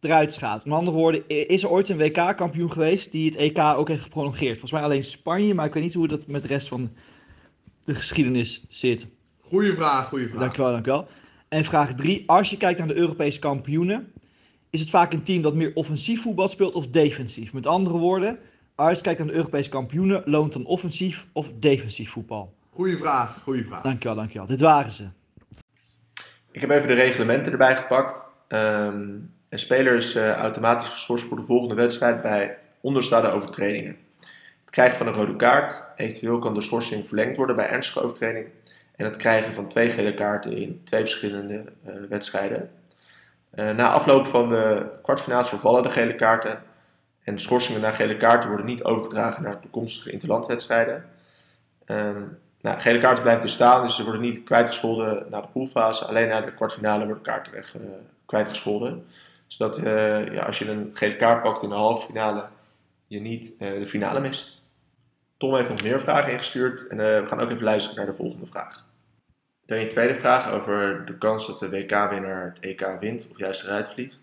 eruit 0.00 0.36
gaat? 0.36 0.64
Met 0.64 0.74
andere 0.74 0.96
woorden, 0.96 1.28
is 1.48 1.62
er 1.62 1.68
ooit 1.68 1.88
een 1.88 1.98
WK-kampioen 1.98 2.72
geweest 2.72 3.12
die 3.12 3.30
het 3.30 3.38
EK 3.38 3.58
ook 3.58 3.88
heeft 3.88 4.02
geprolongeerd? 4.02 4.58
Volgens 4.58 4.72
mij 4.72 4.82
alleen 4.82 5.04
Spanje, 5.04 5.54
maar 5.54 5.66
ik 5.66 5.74
weet 5.74 5.82
niet 5.82 5.94
hoe 5.94 6.08
dat 6.08 6.26
met 6.26 6.42
de 6.42 6.48
rest 6.48 6.68
van 6.68 6.90
de 7.84 7.94
geschiedenis 7.94 8.64
zit. 8.68 9.06
Goeie 9.40 9.72
vraag, 9.72 10.08
goede 10.08 10.28
vraag. 10.28 10.40
Dankjewel, 10.40 10.72
dankjewel. 10.72 11.08
En 11.48 11.64
vraag 11.64 11.94
drie, 11.94 12.22
als 12.26 12.50
je 12.50 12.56
kijkt 12.56 12.78
naar 12.78 12.88
de 12.88 12.96
Europese 12.96 13.38
kampioenen, 13.38 14.12
is 14.70 14.80
het 14.80 14.90
vaak 14.90 15.12
een 15.12 15.22
team 15.22 15.42
dat 15.42 15.54
meer 15.54 15.70
offensief 15.74 16.22
voetbal 16.22 16.48
speelt 16.48 16.74
of 16.74 16.86
defensief? 16.86 17.52
Met 17.52 17.66
andere 17.66 17.98
woorden, 17.98 18.38
als 18.74 18.96
je 18.96 19.02
kijkt 19.02 19.18
naar 19.18 19.28
de 19.28 19.34
Europese 19.34 19.70
kampioenen, 19.70 20.22
loont 20.24 20.52
dan 20.52 20.64
offensief 20.64 21.26
of 21.32 21.46
defensief 21.58 22.10
voetbal? 22.10 22.54
Goeie 22.70 22.96
vraag, 22.96 23.42
goeie 23.42 23.66
vraag. 23.66 23.82
Dankjewel, 23.82 24.16
dankjewel. 24.16 24.46
Dit 24.46 24.60
waren 24.60 24.92
ze. 24.92 25.04
Ik 26.50 26.60
heb 26.60 26.70
even 26.70 26.88
de 26.88 26.94
reglementen 26.94 27.52
erbij 27.52 27.76
gepakt. 27.76 28.26
Um, 28.48 29.32
een 29.48 29.58
speler 29.58 29.96
is 29.96 30.16
uh, 30.16 30.32
automatisch 30.32 30.88
geschorst 30.88 31.24
voor 31.24 31.36
de 31.36 31.44
volgende 31.44 31.74
wedstrijd 31.74 32.22
bij 32.22 32.58
onderstaande 32.80 33.28
overtredingen. 33.28 33.96
Het 34.60 34.70
krijgen 34.70 34.98
van 34.98 35.06
een 35.06 35.12
rode 35.12 35.36
kaart, 35.36 35.82
eventueel 35.96 36.38
kan 36.38 36.54
de 36.54 36.62
schorsing 36.62 37.06
verlengd 37.06 37.36
worden 37.36 37.56
bij 37.56 37.68
ernstige 37.68 38.00
overtreding. 38.00 38.46
En 38.96 39.04
het 39.04 39.16
krijgen 39.16 39.54
van 39.54 39.68
twee 39.68 39.90
gele 39.90 40.14
kaarten 40.14 40.52
in 40.52 40.80
twee 40.84 41.00
verschillende 41.00 41.64
uh, 41.86 41.92
wedstrijden. 42.08 42.70
Uh, 43.54 43.70
na 43.70 43.90
afloop 43.90 44.26
van 44.26 44.48
de 44.48 44.86
kwartfinales 45.02 45.48
vervallen 45.48 45.82
de 45.82 45.90
gele 45.90 46.14
kaarten. 46.14 46.62
En 47.24 47.34
de 47.34 47.40
schorsingen 47.40 47.80
na 47.80 47.92
gele 47.92 48.16
kaarten 48.16 48.48
worden 48.48 48.66
niet 48.66 48.84
overgedragen 48.84 49.42
naar 49.42 49.60
toekomstige 49.60 50.10
interlandwedstrijden. 50.10 51.04
Uh, 51.86 52.10
nou, 52.60 52.80
gele 52.80 52.98
kaarten 52.98 53.22
blijven 53.22 53.42
dus 53.44 53.52
staan, 53.52 53.82
dus 53.82 53.96
ze 53.96 54.02
worden 54.02 54.20
niet 54.20 54.44
kwijtgescholden 54.44 55.26
na 55.30 55.40
de 55.40 55.46
poolfase. 55.52 56.04
Alleen 56.04 56.28
na 56.28 56.40
de 56.40 56.54
kwartfinale 56.54 57.04
worden 57.04 57.22
kaarten 57.22 57.52
weg 57.52 57.74
uh, 57.74 57.82
kwijtgescholden. 58.26 59.06
Zodat 59.46 59.78
uh, 59.78 60.32
ja, 60.32 60.42
als 60.42 60.58
je 60.58 60.70
een 60.70 60.90
gele 60.92 61.16
kaart 61.16 61.42
pakt 61.42 61.62
in 61.62 61.68
de 61.68 61.74
halve 61.74 62.06
finale, 62.06 62.44
je 63.06 63.20
niet 63.20 63.58
de 63.58 63.86
finale 63.86 64.20
mist. 64.20 64.62
Tom 65.36 65.54
heeft 65.54 65.68
nog 65.68 65.82
meer 65.82 66.00
vragen 66.00 66.32
ingestuurd 66.32 66.86
en 66.86 66.96
we 66.96 67.22
gaan 67.26 67.40
ook 67.40 67.50
even 67.50 67.64
luisteren 67.64 67.96
naar 67.96 68.06
de 68.06 68.22
volgende 68.22 68.46
vraag. 68.46 68.87
Dan 69.68 69.78
je 69.78 69.86
tweede 69.86 70.14
vraag 70.14 70.50
over 70.50 71.04
de 71.06 71.18
kans 71.18 71.46
dat 71.46 71.58
de 71.58 71.70
WK-winnaar 71.70 72.44
het 72.44 72.60
EK 72.60 72.96
wint 73.00 73.28
of 73.30 73.38
juist 73.38 73.64
eruit 73.64 73.88
vliegt. 73.88 74.18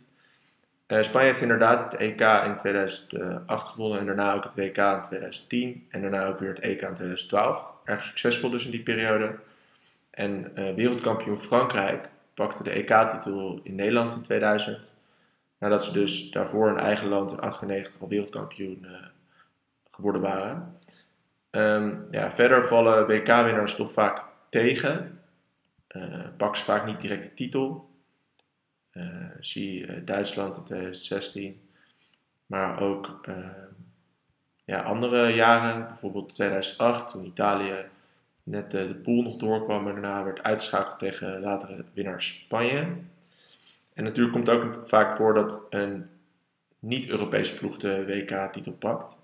Uh, 0.87 1.03
Spanje 1.03 1.27
heeft 1.27 1.41
inderdaad 1.41 1.83
het 1.83 1.93
EK 1.93 2.21
in 2.21 2.57
2008 2.57 3.67
gewonnen 3.67 3.99
en 3.99 4.05
daarna 4.05 4.33
ook 4.33 4.43
het 4.43 4.55
WK 4.55 4.77
in 4.77 5.01
2010 5.01 5.87
en 5.89 6.01
daarna 6.01 6.27
ook 6.27 6.39
weer 6.39 6.49
het 6.49 6.59
EK 6.59 6.81
in 6.81 6.93
2012. 6.93 7.65
Erg 7.83 8.03
succesvol 8.03 8.49
dus 8.49 8.65
in 8.65 8.71
die 8.71 8.83
periode. 8.83 9.35
En 10.09 10.51
uh, 10.55 10.73
wereldkampioen 10.73 11.37
Frankrijk 11.37 12.09
pakte 12.33 12.63
de 12.63 12.71
EK-titel 12.71 13.59
in 13.63 13.75
Nederland 13.75 14.13
in 14.13 14.21
2000. 14.21 14.93
Nadat 15.59 15.85
ze 15.85 15.91
dus 15.93 16.31
daarvoor 16.31 16.69
in 16.69 16.77
eigen 16.77 17.07
land 17.07 17.31
in 17.31 17.37
1998 17.37 18.01
al 18.01 18.07
wereldkampioen 18.07 18.79
uh, 18.81 19.07
geworden 19.91 20.21
waren. 20.21 20.77
Um, 21.51 22.07
ja, 22.11 22.31
verder 22.31 22.67
vallen 22.67 23.07
WK-winnaars 23.07 23.75
toch 23.75 23.91
vaak 23.91 24.21
tegen. 24.49 25.14
Uh, 25.95 26.27
pak 26.37 26.55
ze 26.55 26.63
vaak 26.63 26.85
niet 26.85 27.01
direct 27.01 27.23
de 27.23 27.33
titel. 27.33 27.89
Uh, 28.93 29.03
zie 29.39 29.79
uh, 29.79 30.05
Duitsland 30.05 30.57
in 30.57 30.63
2016. 30.63 31.69
Maar 32.45 32.79
ook 32.81 33.21
ja, 34.65 34.81
andere 34.81 35.27
jaren, 35.27 35.87
bijvoorbeeld 35.87 36.35
2008, 36.35 37.09
toen 37.09 37.25
Italië 37.25 37.85
net 38.43 38.71
de, 38.71 38.99
pool 39.03 39.21
nog 39.21 39.35
doorkwam 39.35 39.87
en 39.87 39.93
daarna 39.93 40.23
werd 40.23 40.43
uitgeschakeld 40.43 40.99
tegen 40.99 41.39
latere 41.39 41.85
winnaar 41.93 42.21
Spanje. 42.21 42.87
En 43.93 44.03
natuurlijk 44.03 44.33
komt 44.33 44.47
het 44.47 44.55
ook 44.55 44.87
vaak 44.87 45.15
voor 45.15 45.33
dat 45.33 45.65
een 45.69 46.09
niet-Europese 46.79 47.55
ploeg 47.55 47.77
de 47.77 48.05
WK-titel 48.05 48.73
pakt. 48.73 49.17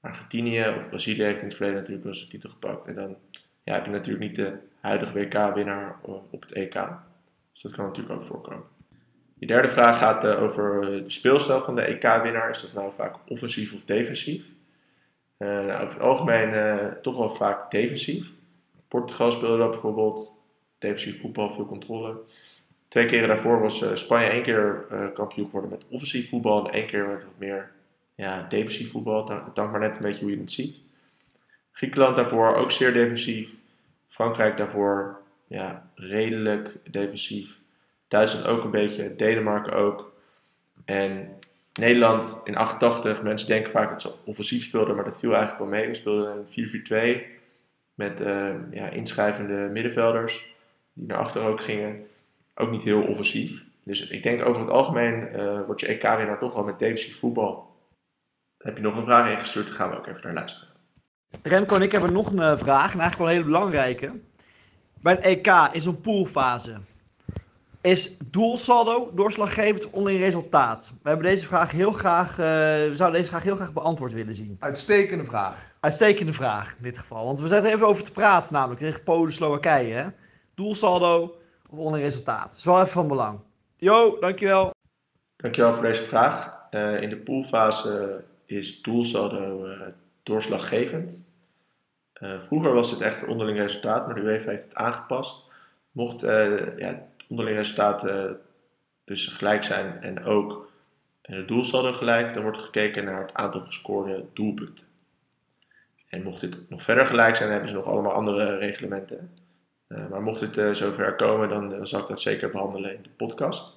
Argentinië 0.00 0.68
of 0.76 0.88
Brazilië 0.88 1.22
heeft 1.22 1.40
in 1.40 1.46
het 1.46 1.56
verleden 1.56 1.78
natuurlijk 1.78 2.04
wel 2.04 2.14
eens 2.14 2.28
titel 2.28 2.50
gepakt. 2.50 2.86
En 2.86 2.94
dan 2.94 3.16
ja, 3.62 3.74
heb 3.74 3.84
je 3.84 3.90
natuurlijk 3.90 4.24
niet 4.24 4.36
de 4.36 4.58
huidige 4.86 5.12
WK-winnaar 5.12 5.96
eh, 6.04 6.10
op 6.30 6.40
het 6.40 6.52
EK. 6.52 6.74
Dus 7.52 7.62
dat 7.62 7.72
kan 7.72 7.84
natuurlijk 7.84 8.14
ook 8.14 8.26
voorkomen. 8.26 8.64
Je 9.38 9.46
derde 9.46 9.68
vraag 9.68 9.98
gaat 9.98 10.24
uh, 10.24 10.42
over 10.42 10.80
de 10.80 11.10
speelstijl 11.10 11.60
van 11.60 11.74
de 11.74 11.82
EK-winnaar. 11.82 12.50
Is 12.50 12.60
dat 12.60 12.72
nou 12.72 12.92
vaak 12.96 13.14
offensief 13.26 13.72
of 13.72 13.84
defensief? 13.84 14.44
Uh, 15.38 15.48
nou, 15.48 15.82
over 15.82 15.94
het 15.94 16.02
algemeen 16.02 16.54
uh, 16.54 16.86
toch 17.02 17.16
wel 17.16 17.30
vaak 17.30 17.70
defensief. 17.70 18.32
Portugal 18.88 19.32
speelde 19.32 19.58
dat 19.58 19.70
bijvoorbeeld 19.70 20.42
defensief 20.78 21.20
voetbal, 21.20 21.50
veel 21.50 21.66
controle. 21.66 22.16
Twee 22.88 23.06
keren 23.06 23.28
daarvoor 23.28 23.60
was 23.60 23.84
Spanje 23.94 24.26
één 24.26 24.42
keer 24.42 24.86
kampioen 25.14 25.46
geworden 25.46 25.70
met 25.70 25.84
offensief 25.88 26.28
voetbal 26.28 26.66
en 26.66 26.72
één 26.72 26.86
keer 26.86 27.06
met 27.06 27.24
wat 27.24 27.38
meer 27.38 27.70
ja, 28.14 28.46
defensief 28.48 28.90
voetbal. 28.90 29.28
Het 29.28 29.54
dankt 29.54 29.72
maar 29.72 29.80
net 29.80 29.96
een 29.96 30.02
beetje 30.02 30.20
hoe 30.20 30.30
je 30.30 30.40
het 30.40 30.52
ziet. 30.52 30.80
Griekenland 31.72 32.16
daarvoor 32.16 32.54
ook 32.54 32.70
zeer 32.70 32.92
defensief. 32.92 33.50
Frankrijk 34.16 34.56
daarvoor 34.56 35.22
ja, 35.46 35.90
redelijk 35.94 36.76
defensief. 36.90 37.60
Duitsland 38.08 38.46
ook 38.46 38.64
een 38.64 38.70
beetje. 38.70 39.16
Denemarken 39.16 39.72
ook. 39.72 40.12
En 40.84 41.38
Nederland 41.72 42.40
in 42.44 42.56
88. 42.56 43.22
Mensen 43.22 43.48
denken 43.48 43.70
vaak 43.70 43.90
dat 43.90 44.02
ze 44.02 44.14
offensief 44.24 44.62
speelden, 44.64 44.94
maar 44.94 45.04
dat 45.04 45.18
viel 45.18 45.34
eigenlijk 45.34 45.58
wel 45.58 45.80
mee. 45.80 45.88
We 45.88 45.94
speelden 45.94 46.46
een 46.54 47.22
4-4-2 47.22 47.26
met 47.94 48.20
uh, 48.20 48.54
ja, 48.70 48.88
inschrijvende 48.88 49.68
middenvelders 49.72 50.54
die 50.92 51.06
naar 51.06 51.18
achter 51.18 51.42
ook 51.42 51.60
gingen. 51.60 52.06
Ook 52.54 52.70
niet 52.70 52.82
heel 52.82 53.02
offensief. 53.02 53.64
Dus 53.82 54.08
ik 54.08 54.22
denk 54.22 54.42
over 54.42 54.60
het 54.60 54.70
algemeen 54.70 55.28
uh, 55.36 55.60
wordt 55.66 55.80
je 55.80 55.86
EK-winnaar 55.86 56.38
toch 56.38 56.54
wel 56.54 56.64
met 56.64 56.78
defensief 56.78 57.18
voetbal. 57.18 57.76
heb 58.58 58.76
je 58.76 58.82
nog 58.82 58.96
een 58.96 59.02
vraag 59.02 59.30
ingestuurd, 59.30 59.66
dan 59.66 59.74
gaan 59.74 59.90
we 59.90 59.96
ook 59.96 60.06
even 60.06 60.22
naar 60.22 60.34
luisteren. 60.34 60.75
Remco 61.42 61.74
en 61.74 61.82
ik 61.82 61.92
hebben 61.92 62.12
nog 62.12 62.30
een 62.30 62.38
eh, 62.38 62.58
vraag, 62.58 62.92
en 62.92 63.00
eigenlijk 63.00 63.16
wel 63.18 63.26
een 63.26 63.32
hele 63.32 63.44
belangrijke. 63.44 64.12
Bij 64.94 65.14
het 65.14 65.24
EK 65.24 65.68
in 65.72 65.82
zo'n 65.82 66.00
poolfase. 66.00 66.76
Is 67.80 68.16
doelsaldo 68.30 69.10
doorslaggevend 69.14 69.90
onderling 69.90 70.22
resultaat? 70.22 70.92
We 71.02 71.08
hebben 71.08 71.26
deze 71.26 71.46
vraag 71.46 71.70
heel 71.70 71.92
graag, 71.92 72.30
uh, 72.30 72.36
we 72.36 72.90
zouden 72.92 73.18
deze 73.18 73.30
vraag 73.30 73.42
heel 73.42 73.56
graag 73.56 73.72
beantwoord 73.72 74.12
willen 74.12 74.34
zien. 74.34 74.56
Uitstekende 74.60 75.24
vraag. 75.24 75.74
Uitstekende 75.80 76.32
vraag 76.32 76.70
in 76.70 76.82
dit 76.82 76.98
geval. 76.98 77.24
Want 77.24 77.40
we 77.40 77.48
zaten 77.48 77.72
even 77.72 77.86
over 77.86 78.04
te 78.04 78.12
praten, 78.12 78.52
namelijk 78.52 78.80
tegen 78.80 79.02
Polen, 79.02 79.32
Slowakije. 79.32 79.94
Hè? 79.94 80.06
Doelsaldo 80.54 81.36
of 81.70 81.78
onderling 81.78 82.04
resultaat? 82.04 82.42
Dat 82.42 82.58
is 82.58 82.64
wel 82.64 82.80
even 82.80 82.88
van 82.88 83.08
belang. 83.08 83.40
Jo, 83.76 84.16
dankjewel. 84.20 84.70
Dankjewel 85.36 85.74
voor 85.74 85.82
deze 85.82 86.02
vraag. 86.02 86.54
Uh, 86.70 87.02
in 87.02 87.10
de 87.10 87.16
poolfase 87.16 88.24
is 88.46 88.82
doelsaldo 88.82 89.66
uh, 89.66 89.80
doorslaggevend. 90.22 91.24
Uh, 92.22 92.40
vroeger 92.46 92.72
was 92.72 92.90
het 92.90 93.00
echt 93.00 93.24
onderling 93.24 93.58
resultaat, 93.58 94.06
maar 94.06 94.14
de 94.14 94.20
UEFA 94.20 94.50
heeft 94.50 94.64
het 94.64 94.74
aangepast. 94.74 95.44
Mocht 95.92 96.20
ja, 96.76 97.06
onderling 97.28 97.56
resultaten 97.56 98.28
eh, 98.28 98.34
dus 99.04 99.26
gelijk 99.26 99.64
zijn 99.64 100.02
en 100.02 100.24
ook 100.24 100.70
de 101.22 101.44
doelsaldo 101.44 101.92
gelijk, 101.92 102.34
dan 102.34 102.42
wordt 102.42 102.62
gekeken 102.62 103.04
naar 103.04 103.20
het 103.20 103.34
aantal 103.34 103.60
gescoorde 103.60 104.24
doelpunten. 104.32 104.84
En 106.08 106.22
mocht 106.22 106.40
dit 106.40 106.70
nog 106.70 106.82
verder 106.82 107.06
gelijk 107.06 107.36
zijn, 107.36 107.50
hebben 107.50 107.68
ze 107.68 107.74
nog 107.74 107.84
allemaal 107.84 108.12
andere 108.12 108.56
reglementen. 108.56 109.30
Maar 110.10 110.22
mocht 110.22 110.40
het 110.40 110.76
zover 110.76 111.14
komen, 111.14 111.48
dan, 111.48 111.86
zal 111.86 112.00
ik 112.00 112.06
dat 112.06 112.20
zeker 112.20 112.50
behandelen 112.50 112.94
in 112.94 113.02
de 113.02 113.08
podcast. 113.16 113.76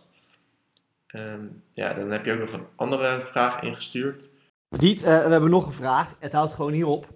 Um, 1.15 1.63
ja, 1.74 1.93
dan 1.93 2.12
heb 2.12 2.25
je 2.25 2.34
ook 2.34 2.39
nog 2.39 2.53
een 2.53 2.65
andere 2.75 3.22
vraag 3.22 3.62
ingestuurd. 3.62 4.27
Diet, 4.69 5.01
we 5.01 5.10
hebben 5.10 5.50
nog 5.50 5.65
een 5.65 5.74
vraag. 5.74 6.15
Het 6.19 6.34
houdt 6.34 6.53
gewoon 6.53 6.72
hier 6.72 6.88
op. 6.88 7.08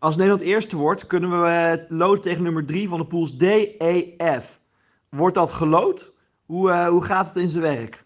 Als 0.00 0.16
Nederland 0.16 0.42
eerste 0.42 0.76
wordt, 0.76 1.06
kunnen 1.06 1.30
we 1.42 1.84
loten 1.88 2.22
tegen 2.22 2.42
nummer 2.42 2.64
3 2.64 2.88
van 2.88 2.98
de 2.98 3.06
pools 3.06 3.36
D, 3.36 3.42
E, 3.42 4.14
F. 4.40 4.60
Wordt 5.08 5.34
dat 5.34 5.52
gelood? 5.52 6.12
Hoe, 6.46 6.70
uh, 6.70 6.86
hoe 6.86 7.04
gaat 7.04 7.26
het 7.26 7.36
in 7.36 7.48
zijn 7.48 7.62
werk? 7.62 8.04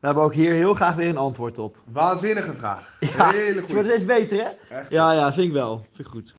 We 0.00 0.06
hebben 0.06 0.24
ook 0.24 0.34
hier 0.34 0.52
heel 0.52 0.74
graag 0.74 0.94
weer 0.94 1.08
een 1.08 1.16
antwoord 1.16 1.58
op. 1.58 1.76
Waanzinnige 1.84 2.54
vraag. 2.54 2.96
Ja, 3.00 3.30
Hele 3.30 3.52
goed. 3.52 3.60
Het 3.60 3.72
wordt 3.72 3.88
steeds 3.88 4.04
beter, 4.04 4.38
hè? 4.38 4.76
Echt 4.76 4.90
ja, 4.90 5.12
ja, 5.12 5.32
vind 5.32 5.46
ik 5.46 5.52
wel. 5.52 5.78
Vind 5.78 6.06
ik 6.06 6.12
goed. 6.12 6.34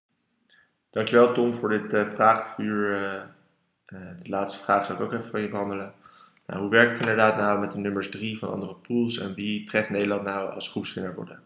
Dankjewel, 0.90 1.34
Tom, 1.34 1.54
voor 1.54 1.70
dit 1.70 1.94
uh, 1.94 2.06
vraagvuur. 2.06 3.02
Uh, 3.04 3.22
de 4.24 4.30
laatste 4.30 4.64
vraag 4.64 4.86
zou 4.86 4.98
ik 4.98 5.06
ook 5.06 5.14
even 5.14 5.30
van 5.30 5.42
je 5.42 5.50
behandelen. 5.50 5.94
Nou, 6.46 6.62
hoe 6.62 6.70
werkt 6.70 6.92
het 6.92 7.00
inderdaad 7.00 7.38
nou 7.38 7.60
met 7.60 7.72
de 7.72 7.78
nummers 7.78 8.10
3 8.10 8.38
van 8.38 8.52
andere 8.52 8.76
pools 8.76 9.18
en 9.20 9.34
wie 9.34 9.66
treft 9.66 9.90
Nederland 9.90 10.24
nou 10.24 10.54
als 10.54 10.70
groepswinnaar 10.70 11.16
worden? 11.16 11.40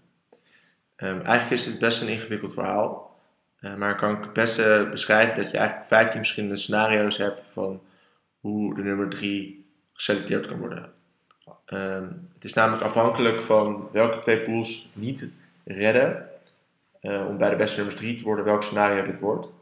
Um, 0.97 1.21
eigenlijk 1.21 1.51
is 1.51 1.65
het 1.65 1.79
best 1.79 2.01
een 2.01 2.07
ingewikkeld 2.07 2.53
verhaal, 2.53 3.10
maar 3.61 3.95
kan 3.95 4.15
ik 4.15 4.23
het 4.23 4.33
beste 4.33 4.87
beschrijven 4.91 5.43
dat 5.43 5.51
je 5.51 5.57
eigenlijk 5.57 5.87
15 5.87 6.17
verschillende 6.17 6.57
scenario's 6.57 7.17
hebt 7.17 7.41
van 7.53 7.81
hoe 8.39 8.75
de 8.75 8.83
nummer 8.83 9.09
3 9.09 9.65
geselecteerd 9.93 10.47
kan 10.47 10.59
worden. 10.59 10.93
Um, 11.65 12.29
het 12.33 12.43
is 12.43 12.53
namelijk 12.53 12.83
afhankelijk 12.83 13.41
van 13.41 13.89
welke 13.91 14.19
twee 14.19 14.41
pools 14.41 14.91
niet 14.95 15.27
redden 15.63 16.29
uh, 17.01 17.27
om 17.27 17.37
bij 17.37 17.49
de 17.49 17.55
beste 17.55 17.75
nummers 17.75 17.97
3 17.97 18.17
te 18.17 18.23
worden, 18.23 18.45
welk 18.45 18.63
scenario 18.63 19.05
dit 19.05 19.19
wordt. 19.19 19.59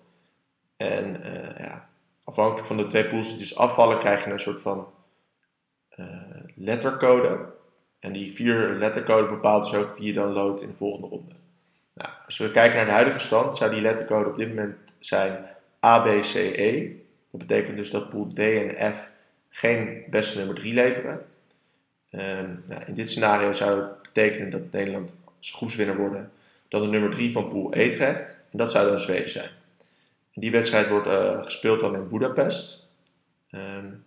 En 0.77 1.22
uh, 1.25 1.58
ja, 1.58 1.89
afhankelijk 2.24 2.68
van 2.68 2.77
de 2.77 2.88
twee 2.88 3.06
pools 3.06 3.27
die 3.27 3.38
dus 3.38 3.58
afvallen, 3.58 4.00
krijg 4.00 4.25
je 4.25 4.32
een 4.32 4.39
soort 4.39 4.62
van 4.62 4.88
uh, 5.96 6.06
lettercode. 6.56 7.58
En 8.00 8.13
die 8.13 8.34
vier 8.34 8.70
lettercode 8.70 9.27
bepaalt 9.27 9.63
dus 9.63 9.74
ook 9.74 9.98
wie 9.98 10.08
je 10.08 10.13
dan 10.13 10.32
loodt 10.32 10.62
in 10.62 10.68
de 10.68 10.75
volgende 10.75 11.08
ronde. 11.08 11.36
Nou, 12.00 12.12
als 12.25 12.38
we 12.38 12.51
kijken 12.51 12.75
naar 12.75 12.86
de 12.86 12.91
huidige 12.91 13.20
stand, 13.20 13.58
zou 13.58 13.72
die 13.72 13.82
lettercode 13.82 14.29
op 14.29 14.36
dit 14.36 14.48
moment 14.48 14.75
zijn 15.00 15.46
A, 15.86 16.00
B, 16.00 16.22
C, 16.22 16.34
E. 16.36 16.91
Dat 17.32 17.48
betekent 17.48 17.77
dus 17.77 17.89
dat 17.89 18.10
pool 18.10 18.27
D 18.27 18.39
en 18.39 18.94
F 18.94 19.10
geen 19.50 20.03
beste 20.10 20.38
nummer 20.38 20.56
3 20.56 20.74
leveren. 20.74 21.25
Um, 22.12 22.63
nou, 22.68 22.84
in 22.86 22.94
dit 22.94 23.10
scenario 23.10 23.53
zou 23.53 23.82
het 23.82 24.01
betekenen 24.01 24.50
dat 24.50 24.72
Nederland 24.72 25.15
als 25.38 25.52
groepswinnaar 25.52 25.97
worden 25.97 26.32
dat 26.67 26.82
de 26.82 26.88
nummer 26.88 27.10
3 27.10 27.32
van 27.32 27.50
pool 27.50 27.73
E 27.73 27.91
treft. 27.91 28.39
En 28.52 28.58
dat 28.58 28.71
zou 28.71 28.88
dan 28.88 29.00
Zweden 29.00 29.30
zijn. 29.30 29.50
Die 30.34 30.52
wedstrijd 30.52 30.88
wordt 30.88 31.08
uh, 31.08 31.43
gespeeld 31.43 31.80
dan 31.80 31.95
in 31.95 32.10
Budapest. 32.10 32.88
Um, 33.52 34.06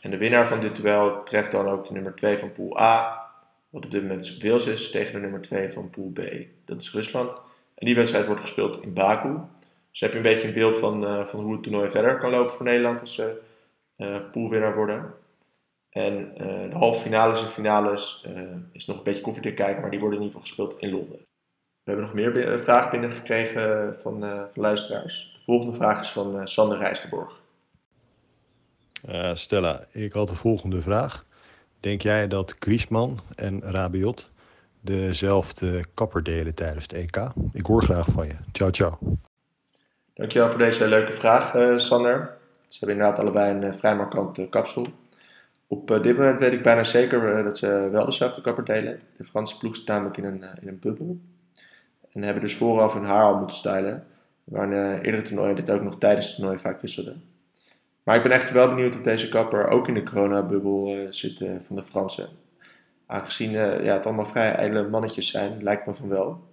en 0.00 0.10
de 0.10 0.16
winnaar 0.16 0.46
van 0.46 0.60
dit 0.60 0.76
duel 0.76 1.22
treft 1.22 1.50
dan 1.50 1.68
ook 1.68 1.86
de 1.86 1.92
nummer 1.92 2.14
2 2.14 2.38
van 2.38 2.52
pool 2.52 2.80
A, 2.80 3.17
wat 3.70 3.84
op 3.84 3.90
dit 3.90 4.02
moment 4.02 4.42
Wales 4.42 4.66
is, 4.66 4.90
tegen 4.90 5.12
de 5.12 5.18
nummer 5.18 5.40
2 5.40 5.70
van 5.70 5.90
pool 5.90 6.10
B. 6.14 6.20
Dat 6.64 6.80
is 6.80 6.92
Rusland. 6.92 7.32
En 7.74 7.86
die 7.86 7.94
wedstrijd 7.94 8.26
wordt 8.26 8.40
gespeeld 8.40 8.82
in 8.82 8.92
Baku. 8.92 9.36
Dus 9.90 10.00
heb 10.00 10.10
je 10.10 10.16
een 10.16 10.22
beetje 10.22 10.48
een 10.48 10.54
beeld 10.54 10.76
van, 10.76 11.04
uh, 11.04 11.24
van 11.24 11.40
hoe 11.40 11.52
het 11.52 11.62
toernooi 11.62 11.90
verder 11.90 12.18
kan 12.18 12.30
lopen 12.30 12.54
voor 12.54 12.64
Nederland 12.64 13.00
als 13.00 13.14
ze 13.14 13.40
uh, 13.96 14.16
poolwinnaar 14.32 14.74
worden. 14.74 15.14
En 15.90 16.32
uh, 16.32 16.70
de 16.70 16.76
halve 16.76 17.00
finales 17.00 17.42
en 17.42 17.48
finales 17.48 18.26
is 18.72 18.86
nog 18.86 18.96
een 18.96 19.02
beetje 19.02 19.20
koffie 19.20 19.42
te 19.42 19.54
kijken, 19.54 19.80
maar 19.80 19.90
die 19.90 20.00
worden 20.00 20.18
in 20.18 20.24
ieder 20.24 20.40
geval 20.40 20.56
gespeeld 20.56 20.82
in 20.82 20.90
Londen. 20.90 21.18
We 21.82 21.94
hebben 21.94 22.04
nog 22.04 22.14
meer 22.14 22.58
vragen 22.58 22.90
binnengekregen 22.90 23.96
van, 24.00 24.20
van 24.20 24.62
luisteraars. 24.62 25.32
De 25.38 25.44
volgende 25.44 25.74
vraag 25.74 26.00
is 26.00 26.10
van 26.10 26.48
Sander 26.48 26.78
Rijsterborg. 26.78 27.42
Stella, 29.32 29.86
ik 29.92 30.12
had 30.12 30.28
de 30.28 30.34
volgende 30.34 30.80
vraag. 30.80 31.26
Denk 31.80 32.02
jij 32.02 32.28
dat 32.28 32.56
Griezmann 32.58 33.18
en 33.34 33.62
Rabiot 33.62 34.30
dezelfde 34.80 35.84
kapper 35.94 36.22
delen 36.22 36.54
tijdens 36.54 36.82
het 36.82 36.92
EK? 36.92 37.32
Ik 37.52 37.66
hoor 37.66 37.82
graag 37.82 38.06
van 38.08 38.26
je. 38.26 38.34
Ciao, 38.52 38.70
ciao. 38.70 38.98
Dankjewel 40.14 40.48
voor 40.48 40.58
deze 40.58 40.88
leuke 40.88 41.12
vraag, 41.12 41.54
uh, 41.54 41.78
Sander. 41.78 42.36
Ze 42.68 42.78
hebben 42.78 42.96
inderdaad 42.96 43.18
allebei 43.18 43.54
een 43.54 43.62
uh, 43.62 43.72
vrij 43.72 43.96
markante 43.96 44.46
kapsel. 44.50 44.86
Op 45.66 45.88
dit 46.02 46.16
moment 46.16 46.38
weet 46.38 46.52
ik 46.52 46.62
bijna 46.62 46.84
zeker 46.84 47.44
dat 47.44 47.58
ze 47.58 47.88
wel 47.92 48.04
dezelfde 48.04 48.40
kapper 48.40 48.64
delen. 48.64 49.00
De 49.16 49.24
Franse 49.24 49.58
ploeg 49.58 49.76
zit 49.76 49.86
namelijk 49.86 50.16
in 50.16 50.24
een, 50.24 50.44
in 50.60 50.68
een 50.68 50.78
bubbel. 50.78 51.18
En 52.12 52.22
hebben 52.22 52.42
dus 52.42 52.56
vooraf 52.56 52.92
hun 52.92 53.04
haar 53.04 53.24
al 53.24 53.38
moeten 53.38 53.56
stylen. 53.56 54.06
Waar 54.44 54.72
een 54.72 55.00
eerdere 55.00 55.22
toernooi 55.22 55.54
dit 55.54 55.70
ook 55.70 55.82
nog 55.82 55.98
tijdens 55.98 56.26
het 56.26 56.36
toernooi 56.36 56.58
vaak 56.58 56.80
wisselden. 56.80 57.22
Maar 58.08 58.16
ik 58.16 58.22
ben 58.22 58.32
echt 58.32 58.50
wel 58.50 58.68
benieuwd 58.68 58.94
of 58.94 59.02
deze 59.02 59.28
kapper 59.28 59.68
ook 59.68 59.88
in 59.88 59.94
de 59.94 60.02
coronabubbel 60.02 61.06
zit 61.10 61.42
van 61.66 61.76
de 61.76 61.82
Fransen. 61.82 62.28
Aangezien 63.06 63.50
ja, 63.50 63.94
het 63.94 64.06
allemaal 64.06 64.26
vrij 64.26 64.54
ijdele 64.54 64.88
mannetjes 64.88 65.30
zijn, 65.30 65.62
lijkt 65.62 65.86
me 65.86 65.94
van 65.94 66.08
wel. 66.08 66.48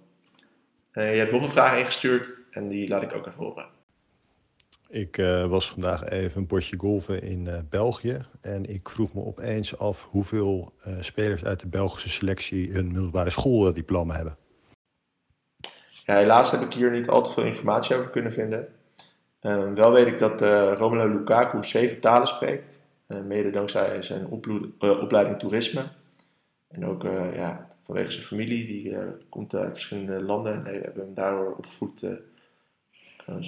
Je 0.92 1.00
hebt 1.00 1.32
nog 1.32 1.42
een 1.42 1.50
vraag 1.50 1.78
ingestuurd 1.78 2.42
en 2.50 2.68
die 2.68 2.88
laat 2.88 3.02
ik 3.02 3.14
ook 3.14 3.26
even 3.26 3.44
horen. 3.44 3.66
Ik 4.88 5.16
was 5.48 5.70
vandaag 5.70 6.08
even 6.08 6.40
een 6.40 6.46
potje 6.46 6.76
golven 6.78 7.22
in 7.22 7.66
België. 7.70 8.26
En 8.40 8.64
ik 8.64 8.88
vroeg 8.88 9.14
me 9.14 9.24
opeens 9.24 9.78
af 9.78 10.08
hoeveel 10.10 10.72
spelers 11.00 11.44
uit 11.44 11.60
de 11.60 11.68
Belgische 11.68 12.08
selectie 12.08 12.74
een 12.74 12.86
middelbare 12.86 13.30
schooldiploma 13.30 14.14
hebben. 14.14 14.36
Ja, 16.04 16.16
helaas 16.16 16.50
heb 16.50 16.60
ik 16.60 16.72
hier 16.72 16.90
niet 16.90 17.08
al 17.08 17.22
te 17.22 17.32
veel 17.32 17.44
informatie 17.44 17.96
over 17.96 18.10
kunnen 18.10 18.32
vinden. 18.32 18.68
Ehm, 19.46 19.74
wel 19.74 19.92
weet 19.92 20.06
ik 20.06 20.18
dat 20.18 20.40
Romelu 20.78 21.12
Lukaku 21.18 21.64
zeven 21.64 22.00
talen 22.00 22.26
spreekt. 22.26 22.82
mede 23.06 23.50
dankzij 23.50 24.02
zijn 24.02 24.26
opleiding 24.78 25.38
toerisme. 25.38 25.82
En 26.68 26.86
ook 26.86 27.02
ja, 27.34 27.66
vanwege 27.86 28.10
zijn 28.10 28.24
familie. 28.24 28.66
Die 28.66 28.90
uh, 28.90 28.98
komt 29.28 29.54
uit 29.54 29.72
verschillende 29.72 30.22
landen 30.22 30.54
en 30.66 30.72
we 30.72 30.80
hebben 30.82 31.04
hem 31.04 31.14
daardoor 31.14 31.54
opgevoed 31.56 32.02
uh, 32.02 32.10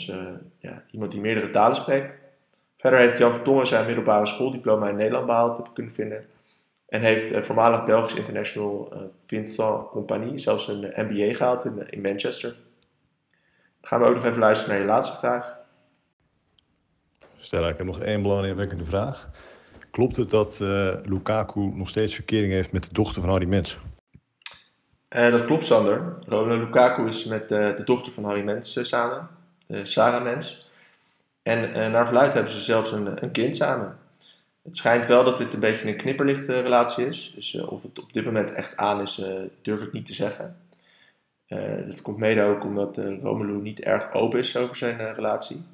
uh, 0.09 0.27
ja, 0.59 0.83
iemand 0.91 1.13
die 1.13 1.21
meerdere 1.21 1.51
talen 1.51 1.77
spreekt. 1.77 2.19
Verder 2.77 2.99
heeft 2.99 3.19
Jan 3.19 3.35
Vertongen 3.35 3.67
zijn 3.67 3.87
middelbare 3.87 4.27
schooldiploma 4.27 4.89
in 4.89 4.97
Nederland 4.97 5.27
behaald, 5.27 5.57
heb 5.57 5.67
ik 5.67 5.75
kunnen 5.75 5.93
vinden. 5.93 6.27
En 6.89 7.01
heeft 7.01 7.47
voormalig 7.47 7.85
Belgisch 7.85 8.15
international 8.15 8.93
Vincent 9.27 9.89
Compagnie 9.89 10.39
zelfs 10.39 10.69
een 10.69 10.93
MBA 10.97 11.35
gehaald 11.35 11.65
in, 11.65 11.91
in 11.91 12.01
Manchester. 12.01 12.51
Dan 13.81 13.91
gaan 13.91 14.01
we 14.01 14.07
ook 14.07 14.15
nog 14.15 14.25
even 14.25 14.39
luisteren 14.39 14.75
naar 14.75 14.83
je 14.83 14.91
laatste 14.91 15.19
vraag. 15.19 15.59
Stella, 17.41 17.69
ik 17.69 17.77
heb 17.77 17.87
nog 17.87 18.01
één 18.01 18.23
belangrijke 18.23 18.85
vraag. 18.85 19.29
Klopt 19.91 20.17
het 20.17 20.31
dat 20.31 20.59
Lukaku 21.05 21.61
nog 21.61 21.89
steeds 21.89 22.15
verkering 22.15 22.53
heeft 22.53 22.73
met 22.73 22.83
de 22.83 22.93
dochter 22.93 23.23
van 23.23 23.31
Harry 23.31 23.47
Mens? 23.47 23.79
Uh, 25.17 25.31
dat 25.31 25.45
klopt, 25.45 25.65
Sander. 25.65 26.17
Romelu 26.27 26.65
Lukaku 26.65 27.07
is 27.07 27.25
met 27.25 27.43
uh, 27.43 27.49
de 27.49 27.83
dochter 27.85 28.13
van 28.13 28.25
Harry 28.25 28.43
Mens 28.43 28.79
samen, 28.83 29.29
Sarah 29.83 30.23
Mens. 30.23 30.71
En 31.43 31.91
naar 31.91 32.07
verluid 32.07 32.33
hebben 32.33 32.53
ze 32.53 32.61
zelfs 32.61 32.93
een, 32.93 33.23
een, 33.23 33.31
kind 33.31 33.57
samen. 33.57 33.99
Het 34.63 34.77
schijnt 34.77 35.07
wel 35.07 35.25
dat 35.25 35.39
dit 35.39 35.55
een 35.55 35.61
beetje 35.61 35.89
een 35.89 35.97
knipperlichte 35.97 36.61
relatie 36.61 37.07
is. 37.07 37.33
Dus 37.35 37.61
of 37.61 37.83
het 37.83 37.99
op 37.99 38.13
dit 38.13 38.25
moment 38.25 38.53
echt 38.53 38.77
aan 38.77 39.01
is, 39.01 39.23
durf 39.63 39.81
ik 39.81 39.93
niet 39.93 40.07
te 40.07 40.15
zeggen. 40.15 40.57
dat 41.87 42.03
komt 42.03 42.19
mede 42.19 42.43
ook 42.43 42.65
omdat 42.65 42.97
Romelu 43.23 43.61
niet 43.61 43.81
erg 43.81 44.13
open 44.13 44.39
is 44.39 44.57
over 44.57 44.77
zijn 44.77 45.15
relatie. 45.15 45.65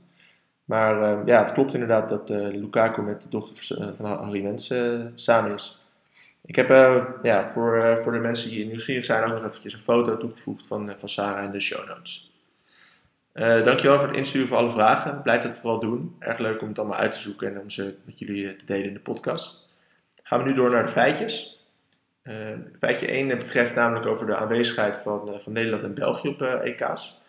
Maar 0.65 1.27
ja, 1.27 1.43
het 1.43 1.53
klopt 1.53 1.75
inderdaad 1.75 2.09
dat 2.09 2.29
Lukaku 2.29 3.03
met 3.03 3.23
de 3.23 3.29
dochter 3.29 3.95
van 3.97 4.07
Harry 4.07 4.43
Mens 4.43 4.75
samen 5.15 5.55
is. 5.55 5.85
Ik 6.47 6.57
heb 6.57 6.71
uh, 6.71 7.05
ja, 7.23 7.51
voor, 7.51 7.77
uh, 7.77 7.97
voor 7.97 8.13
de 8.13 8.19
mensen 8.19 8.51
die 8.51 8.67
nieuwsgierig 8.67 9.05
zijn 9.05 9.25
ook 9.25 9.33
nog 9.33 9.45
eventjes 9.45 9.73
een 9.73 9.79
foto 9.79 10.17
toegevoegd 10.17 10.67
van, 10.67 10.89
uh, 10.89 10.95
van 10.99 11.09
Sarah 11.09 11.45
in 11.45 11.51
de 11.51 11.61
show 11.61 11.89
notes. 11.89 12.33
dankjewel 13.65 13.99
voor 13.99 14.09
het 14.09 14.17
insturen 14.17 14.49
van 14.49 14.59
alle 14.59 14.71
vragen. 14.71 15.23
Blijf 15.23 15.43
het 15.43 15.59
vooral 15.59 15.81
doen. 15.81 16.17
Erg 16.19 16.39
leuk 16.39 16.61
om 16.61 16.69
het 16.69 16.79
allemaal 16.79 16.99
uit 16.99 17.13
te 17.13 17.19
zoeken 17.19 17.55
en 17.55 17.61
om 17.61 17.71
ze 17.71 17.95
met 18.05 18.19
jullie 18.19 18.57
te 18.57 18.65
delen 18.65 18.87
in 18.87 18.95
de 18.95 19.01
podcast. 19.01 19.69
Gaan 20.23 20.43
we 20.43 20.49
nu 20.49 20.55
door 20.55 20.71
naar 20.71 20.87
de 20.87 20.93
feitjes. 20.93 21.65
Uh, 22.23 22.35
feitje 22.79 23.07
1 23.07 23.29
betreft 23.29 23.75
namelijk 23.75 24.07
over 24.07 24.27
de 24.27 24.37
aanwezigheid 24.37 24.99
van, 24.99 25.29
uh, 25.29 25.39
van 25.39 25.53
Nederland 25.53 25.83
en 25.83 25.95
België 25.95 26.29
op 26.29 26.43
uh, 26.43 26.65
EK's. 26.65 27.21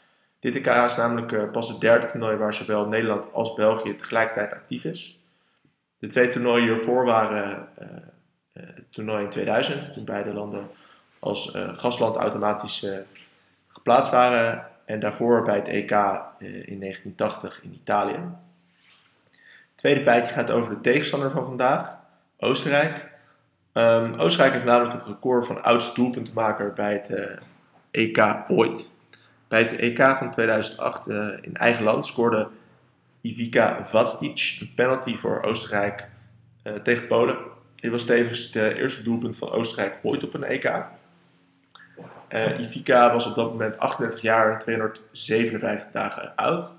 Dit 0.46 0.56
EK 0.56 0.68
is 0.68 0.96
namelijk 0.96 1.52
pas 1.52 1.70
het 1.70 1.80
derde 1.80 2.08
toernooi 2.08 2.38
waar 2.38 2.54
zowel 2.54 2.88
Nederland 2.88 3.34
als 3.34 3.54
België 3.54 3.96
tegelijkertijd 3.96 4.54
actief 4.54 4.84
is. 4.84 5.20
De 5.98 6.08
twee 6.08 6.30
toernooien 6.30 6.74
hiervoor 6.74 7.06
waren 7.06 7.68
het 8.54 8.92
toernooi 8.92 9.24
in 9.24 9.30
2000, 9.30 9.94
toen 9.94 10.06
beide 10.06 10.34
landen 10.34 10.70
als 11.20 11.58
gastland 11.74 12.16
automatisch 12.16 12.88
geplaatst 13.68 14.12
waren. 14.12 14.68
En 14.86 15.00
daarvoor 15.00 15.44
bij 15.44 15.56
het 15.56 15.68
EK 15.68 15.92
in 16.40 16.80
1980 16.80 17.64
in 17.64 17.74
Italië. 17.74 18.20
Het 19.30 19.76
tweede 19.76 20.04
feitje 20.04 20.34
gaat 20.34 20.52
over 20.52 20.70
de 20.70 20.82
tegenstander 20.82 21.32
van 21.32 21.46
vandaag, 21.46 21.96
Oostenrijk. 22.40 23.12
Um, 23.74 24.14
Oostenrijk 24.14 24.54
heeft 24.54 24.66
namelijk 24.66 24.94
het 24.94 25.08
record 25.08 25.46
van 25.46 25.64
oudste 25.64 26.02
doelpuntenmaker 26.02 26.74
bij 26.74 26.94
het 26.94 27.40
EK 27.92 28.46
ooit. 28.48 28.94
Bij 29.48 29.62
het 29.62 29.76
EK 29.76 30.18
van 30.18 30.32
2008 30.32 31.08
uh, 31.08 31.28
in 31.42 31.56
eigen 31.56 31.84
land 31.84 32.06
scoorde 32.06 32.48
Ivica 33.22 33.86
Vastic 33.86 34.58
een 34.60 34.74
penalty 34.76 35.18
voor 35.18 35.44
Oostenrijk 35.44 36.08
uh, 36.64 36.74
tegen 36.74 37.08
Polen. 37.08 37.38
Dit 37.76 37.92
was 37.92 38.06
tevens 38.06 38.54
het 38.54 38.56
eerste 38.56 39.04
doelpunt 39.04 39.38
van 39.38 39.52
Oostenrijk 39.52 39.98
ooit 40.04 40.24
op 40.24 40.34
een 40.34 40.44
EK. 40.44 40.74
Ivica 42.60 43.14
was 43.14 43.26
op 43.26 43.36
dat 43.36 43.52
moment 43.52 43.78
38 43.78 44.22
jaar 44.22 44.54
en 44.54 44.60
257 44.60 45.92
dagen 45.92 46.36
oud. 46.36 46.74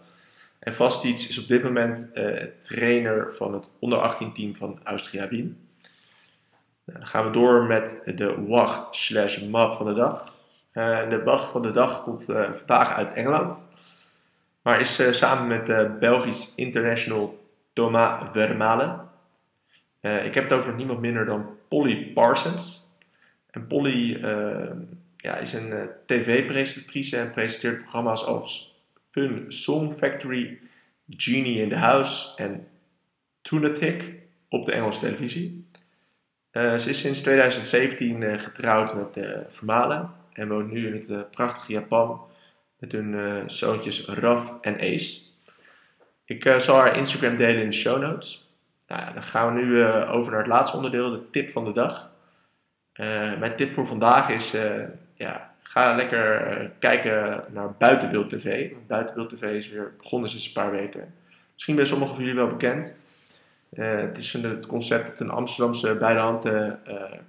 En 0.59 0.75
Vastic 0.75 1.21
is 1.21 1.39
op 1.39 1.49
dit 1.49 1.63
moment 1.63 2.11
trainer 2.63 3.35
van 3.35 3.55
het 3.55 3.65
onder 3.79 3.99
18 3.99 4.33
team 4.33 4.55
van 4.55 4.81
Austria 4.85 5.29
Wien. 5.29 5.67
Dan 6.85 7.07
gaan 7.07 7.25
we 7.25 7.31
door 7.31 7.65
met 7.65 8.03
de 8.17 8.45
WAG 8.47 8.89
slash 8.91 9.43
map 9.43 9.75
van 9.75 9.87
de 9.87 9.95
dag. 9.95 10.36
Uh, 10.77 11.11
de 11.11 11.23
WAG 11.23 11.51
van 11.51 11.63
de 11.63 11.71
dag 11.71 12.03
komt 12.03 12.29
uh, 12.29 12.53
vandaag 12.53 12.93
uit 12.93 13.13
Engeland. 13.13 13.65
Maar 14.63 14.81
is 14.81 15.01
uh, 15.01 15.13
samen 15.13 15.47
met 15.47 15.67
de 15.67 15.97
Belgisch 16.01 16.55
international 16.55 17.49
Thomas 17.73 18.31
Vermalen. 18.33 19.09
ik 20.01 20.35
heb 20.35 20.45
het 20.45 20.53
over 20.53 20.75
niemand 20.75 21.01
minder 21.01 21.25
dan 21.25 21.47
Polly 21.69 22.13
Parsons. 22.13 22.95
En 23.51 23.67
Polly 23.67 24.21
ja, 25.17 25.37
is 25.37 25.53
een 25.53 25.89
tv-presentatrice 26.07 27.17
en 27.17 27.31
presenteert 27.31 27.81
programma's 27.81 28.25
als 28.25 28.77
Fun 29.11 29.45
Song 29.49 29.95
Factory, 29.99 30.59
Genie 31.09 31.61
in 31.61 31.69
the 31.69 31.77
House 31.77 32.43
en 32.43 32.69
Tunatic 33.43 34.15
op 34.49 34.67
de 34.67 34.73
Engelse 34.73 35.01
televisie. 35.01 35.67
Ze 36.53 36.85
is 36.89 37.01
sinds 37.01 37.21
2017 37.21 38.21
uh, 38.21 38.35
eh, 38.35 38.41
getrouwd 38.41 38.95
met 38.95 39.25
uh, 39.25 39.39
Vermalen 39.49 40.25
en 40.37 40.49
woont 40.49 40.71
nu 40.71 40.87
in 40.87 40.95
het 40.95 41.31
prachtige 41.31 41.73
Japan 41.73 42.21
met 42.79 42.93
hun 42.93 43.43
zoontjes 43.51 44.05
Raf 44.05 44.55
en 44.61 44.81
Ace. 44.81 45.21
Ik 46.25 46.55
zal 46.59 46.77
haar 46.77 46.97
Instagram 46.97 47.37
delen 47.37 47.63
in 47.63 47.71
de 47.71 47.77
show 47.77 48.01
notes. 48.01 48.51
Nou 48.87 49.15
dan 49.15 49.23
gaan 49.23 49.55
we 49.55 49.61
nu 49.61 49.85
over 49.87 50.31
naar 50.31 50.41
het 50.41 50.51
laatste 50.51 50.77
onderdeel, 50.77 51.11
de 51.11 51.31
tip 51.31 51.51
van 51.51 51.65
de 51.65 51.73
dag. 51.73 52.11
mijn 53.39 53.57
tip 53.57 53.75
voor 53.75 53.87
vandaag 53.87 54.29
is, 54.29 54.55
ja, 55.15 55.55
ga 55.63 55.95
lekker 55.95 56.71
kijken 56.79 57.45
naar 57.49 57.75
Buitenbeeld 57.79 58.31
TV. 58.31 58.71
Buitenbeeld 58.87 59.29
TV 59.29 59.43
is 59.43 59.69
weer 59.69 59.95
begonnen 59.99 60.31
sinds 60.31 60.47
een 60.47 60.53
paar 60.53 60.71
weken. 60.71 61.15
Misschien 61.53 61.77
bij 61.77 61.85
sommigen 61.85 62.15
van 62.15 62.25
jullie 62.25 62.41
wel 62.41 62.51
bekend. 62.51 62.97
Uh, 63.73 64.01
het 64.01 64.19
is 64.19 64.35
een, 64.35 64.43
het 64.43 64.67
concept 64.67 65.09
dat 65.09 65.21
een 65.21 65.31
Amsterdamse 65.31 65.97
bij 65.99 66.13
de 66.15 66.19
hand 66.19 66.47
uh, 66.47 66.73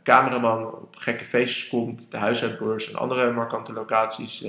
cameraman 0.03 0.65
op 0.65 0.95
gekke 0.95 1.25
feestjes 1.25 1.69
komt, 1.69 2.11
de 2.11 2.17
huisuitbeurs 2.17 2.91
en 2.91 2.99
andere 2.99 3.31
markante 3.31 3.73
locaties 3.73 4.47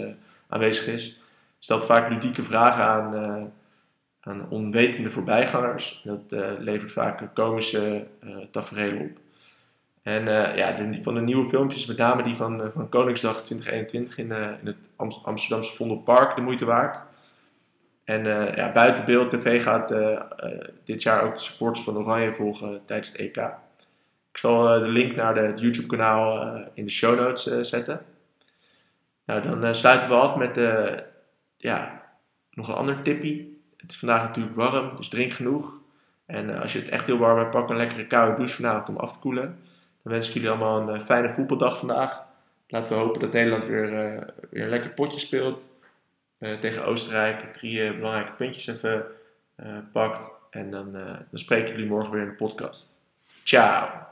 aanwezig 0.49 0.87
is. 0.87 1.21
Stelt 1.59 1.85
vaak 1.85 2.11
ludieke 2.11 2.43
vragen 2.43 2.85
aan, 2.85 3.53
aan 4.21 4.47
onwetende 4.49 5.11
voorbijgangers. 5.11 6.03
Dat 6.05 6.41
levert 6.59 6.93
vaak 6.93 7.35
komische 7.35 8.07
tafereelen 8.51 9.01
op. 9.01 9.19
En 10.03 10.25
ja, 10.57 10.77
van 11.03 11.15
de 11.15 11.21
nieuwe 11.21 11.49
filmpjes, 11.49 11.87
met 11.87 11.97
name 11.97 12.23
die 12.23 12.35
van, 12.35 12.71
van 12.75 12.89
Koningsdag 12.89 13.43
2021 13.43 14.19
in, 14.19 14.33
in 14.61 14.67
het 14.67 14.77
Amsterdamse 15.23 15.77
Vondelpark, 15.77 16.37
de 16.37 16.43
moeite 16.43 16.65
waard. 16.65 17.05
En 18.09 18.25
uh, 18.25 18.55
ja, 18.55 18.73
buiten 18.73 19.05
beeld 19.05 19.31
TV 19.31 19.63
gaat 19.63 19.93
uh, 19.93 19.99
uh, 20.01 20.21
dit 20.85 21.03
jaar 21.03 21.23
ook 21.23 21.35
de 21.35 21.41
supporters 21.41 21.85
van 21.85 21.97
Oranje 21.97 22.33
volgen 22.33 22.81
tijdens 22.87 23.09
het 23.09 23.19
EK. 23.19 23.37
Ik 24.31 24.39
zal 24.39 24.79
de 24.79 24.89
link 24.89 25.17
naar 25.17 25.35
de, 25.35 25.41
het 25.41 25.61
YouTube 25.61 25.87
kanaal 25.87 26.57
in 26.75 26.85
de 26.85 26.91
show 26.91 27.19
notes 27.19 27.69
zetten. 27.69 28.01
Nou, 29.25 29.61
dan 29.61 29.75
sluiten 29.75 30.09
we 30.09 30.15
af 30.15 30.37
met 30.37 30.61
ja, 31.57 32.03
nog 32.51 32.69
een 32.69 32.75
ander 32.75 33.01
tippie. 33.01 33.63
Het 33.77 33.91
is 33.91 33.99
vandaag 33.99 34.23
natuurlijk 34.23 34.57
warm, 34.57 34.97
dus 34.97 35.09
drink 35.09 35.33
genoeg. 35.33 35.73
En 36.27 36.61
als 36.61 36.73
je 36.73 36.79
het 36.79 36.89
echt 36.89 37.07
heel 37.07 37.19
warm 37.19 37.39
hebt, 37.39 37.51
pak 37.51 37.69
een 37.69 37.77
lekkere 37.77 38.07
koude 38.07 38.37
douche 38.37 38.55
vanavond 38.55 38.89
om 38.89 38.97
af 38.97 39.13
te 39.13 39.19
koelen. 39.19 39.59
Dan 40.03 40.13
wens 40.13 40.29
ik 40.29 40.35
jullie 40.35 40.49
allemaal 40.49 40.89
een 40.89 41.01
fijne 41.01 41.33
voetbaldag 41.33 41.79
vandaag. 41.79 42.27
Laten 42.69 42.93
we 42.93 42.99
hopen 42.99 43.21
dat 43.21 43.33
Nederland 43.33 43.65
weer, 43.65 43.91
weer 44.51 44.63
een 44.63 44.69
lekker 44.69 44.91
potje 44.91 45.19
speelt. 45.19 45.69
Eh, 46.39 46.59
tegen 46.59 46.85
Oostenrijk 46.85 47.53
drie 47.53 47.79
uh, 47.79 47.99
belangrijke 47.99 48.33
puntjes 48.33 48.67
even 48.67 49.05
uh, 49.57 49.79
pakt. 49.93 50.31
En 50.51 50.71
dan, 50.71 50.93
dan 50.93 51.39
spreken 51.39 51.71
jullie 51.71 51.87
morgen 51.87 52.13
weer 52.13 52.23
in 52.23 52.29
de 52.29 52.35
podcast. 52.35 53.07
Ciao! 53.45 54.11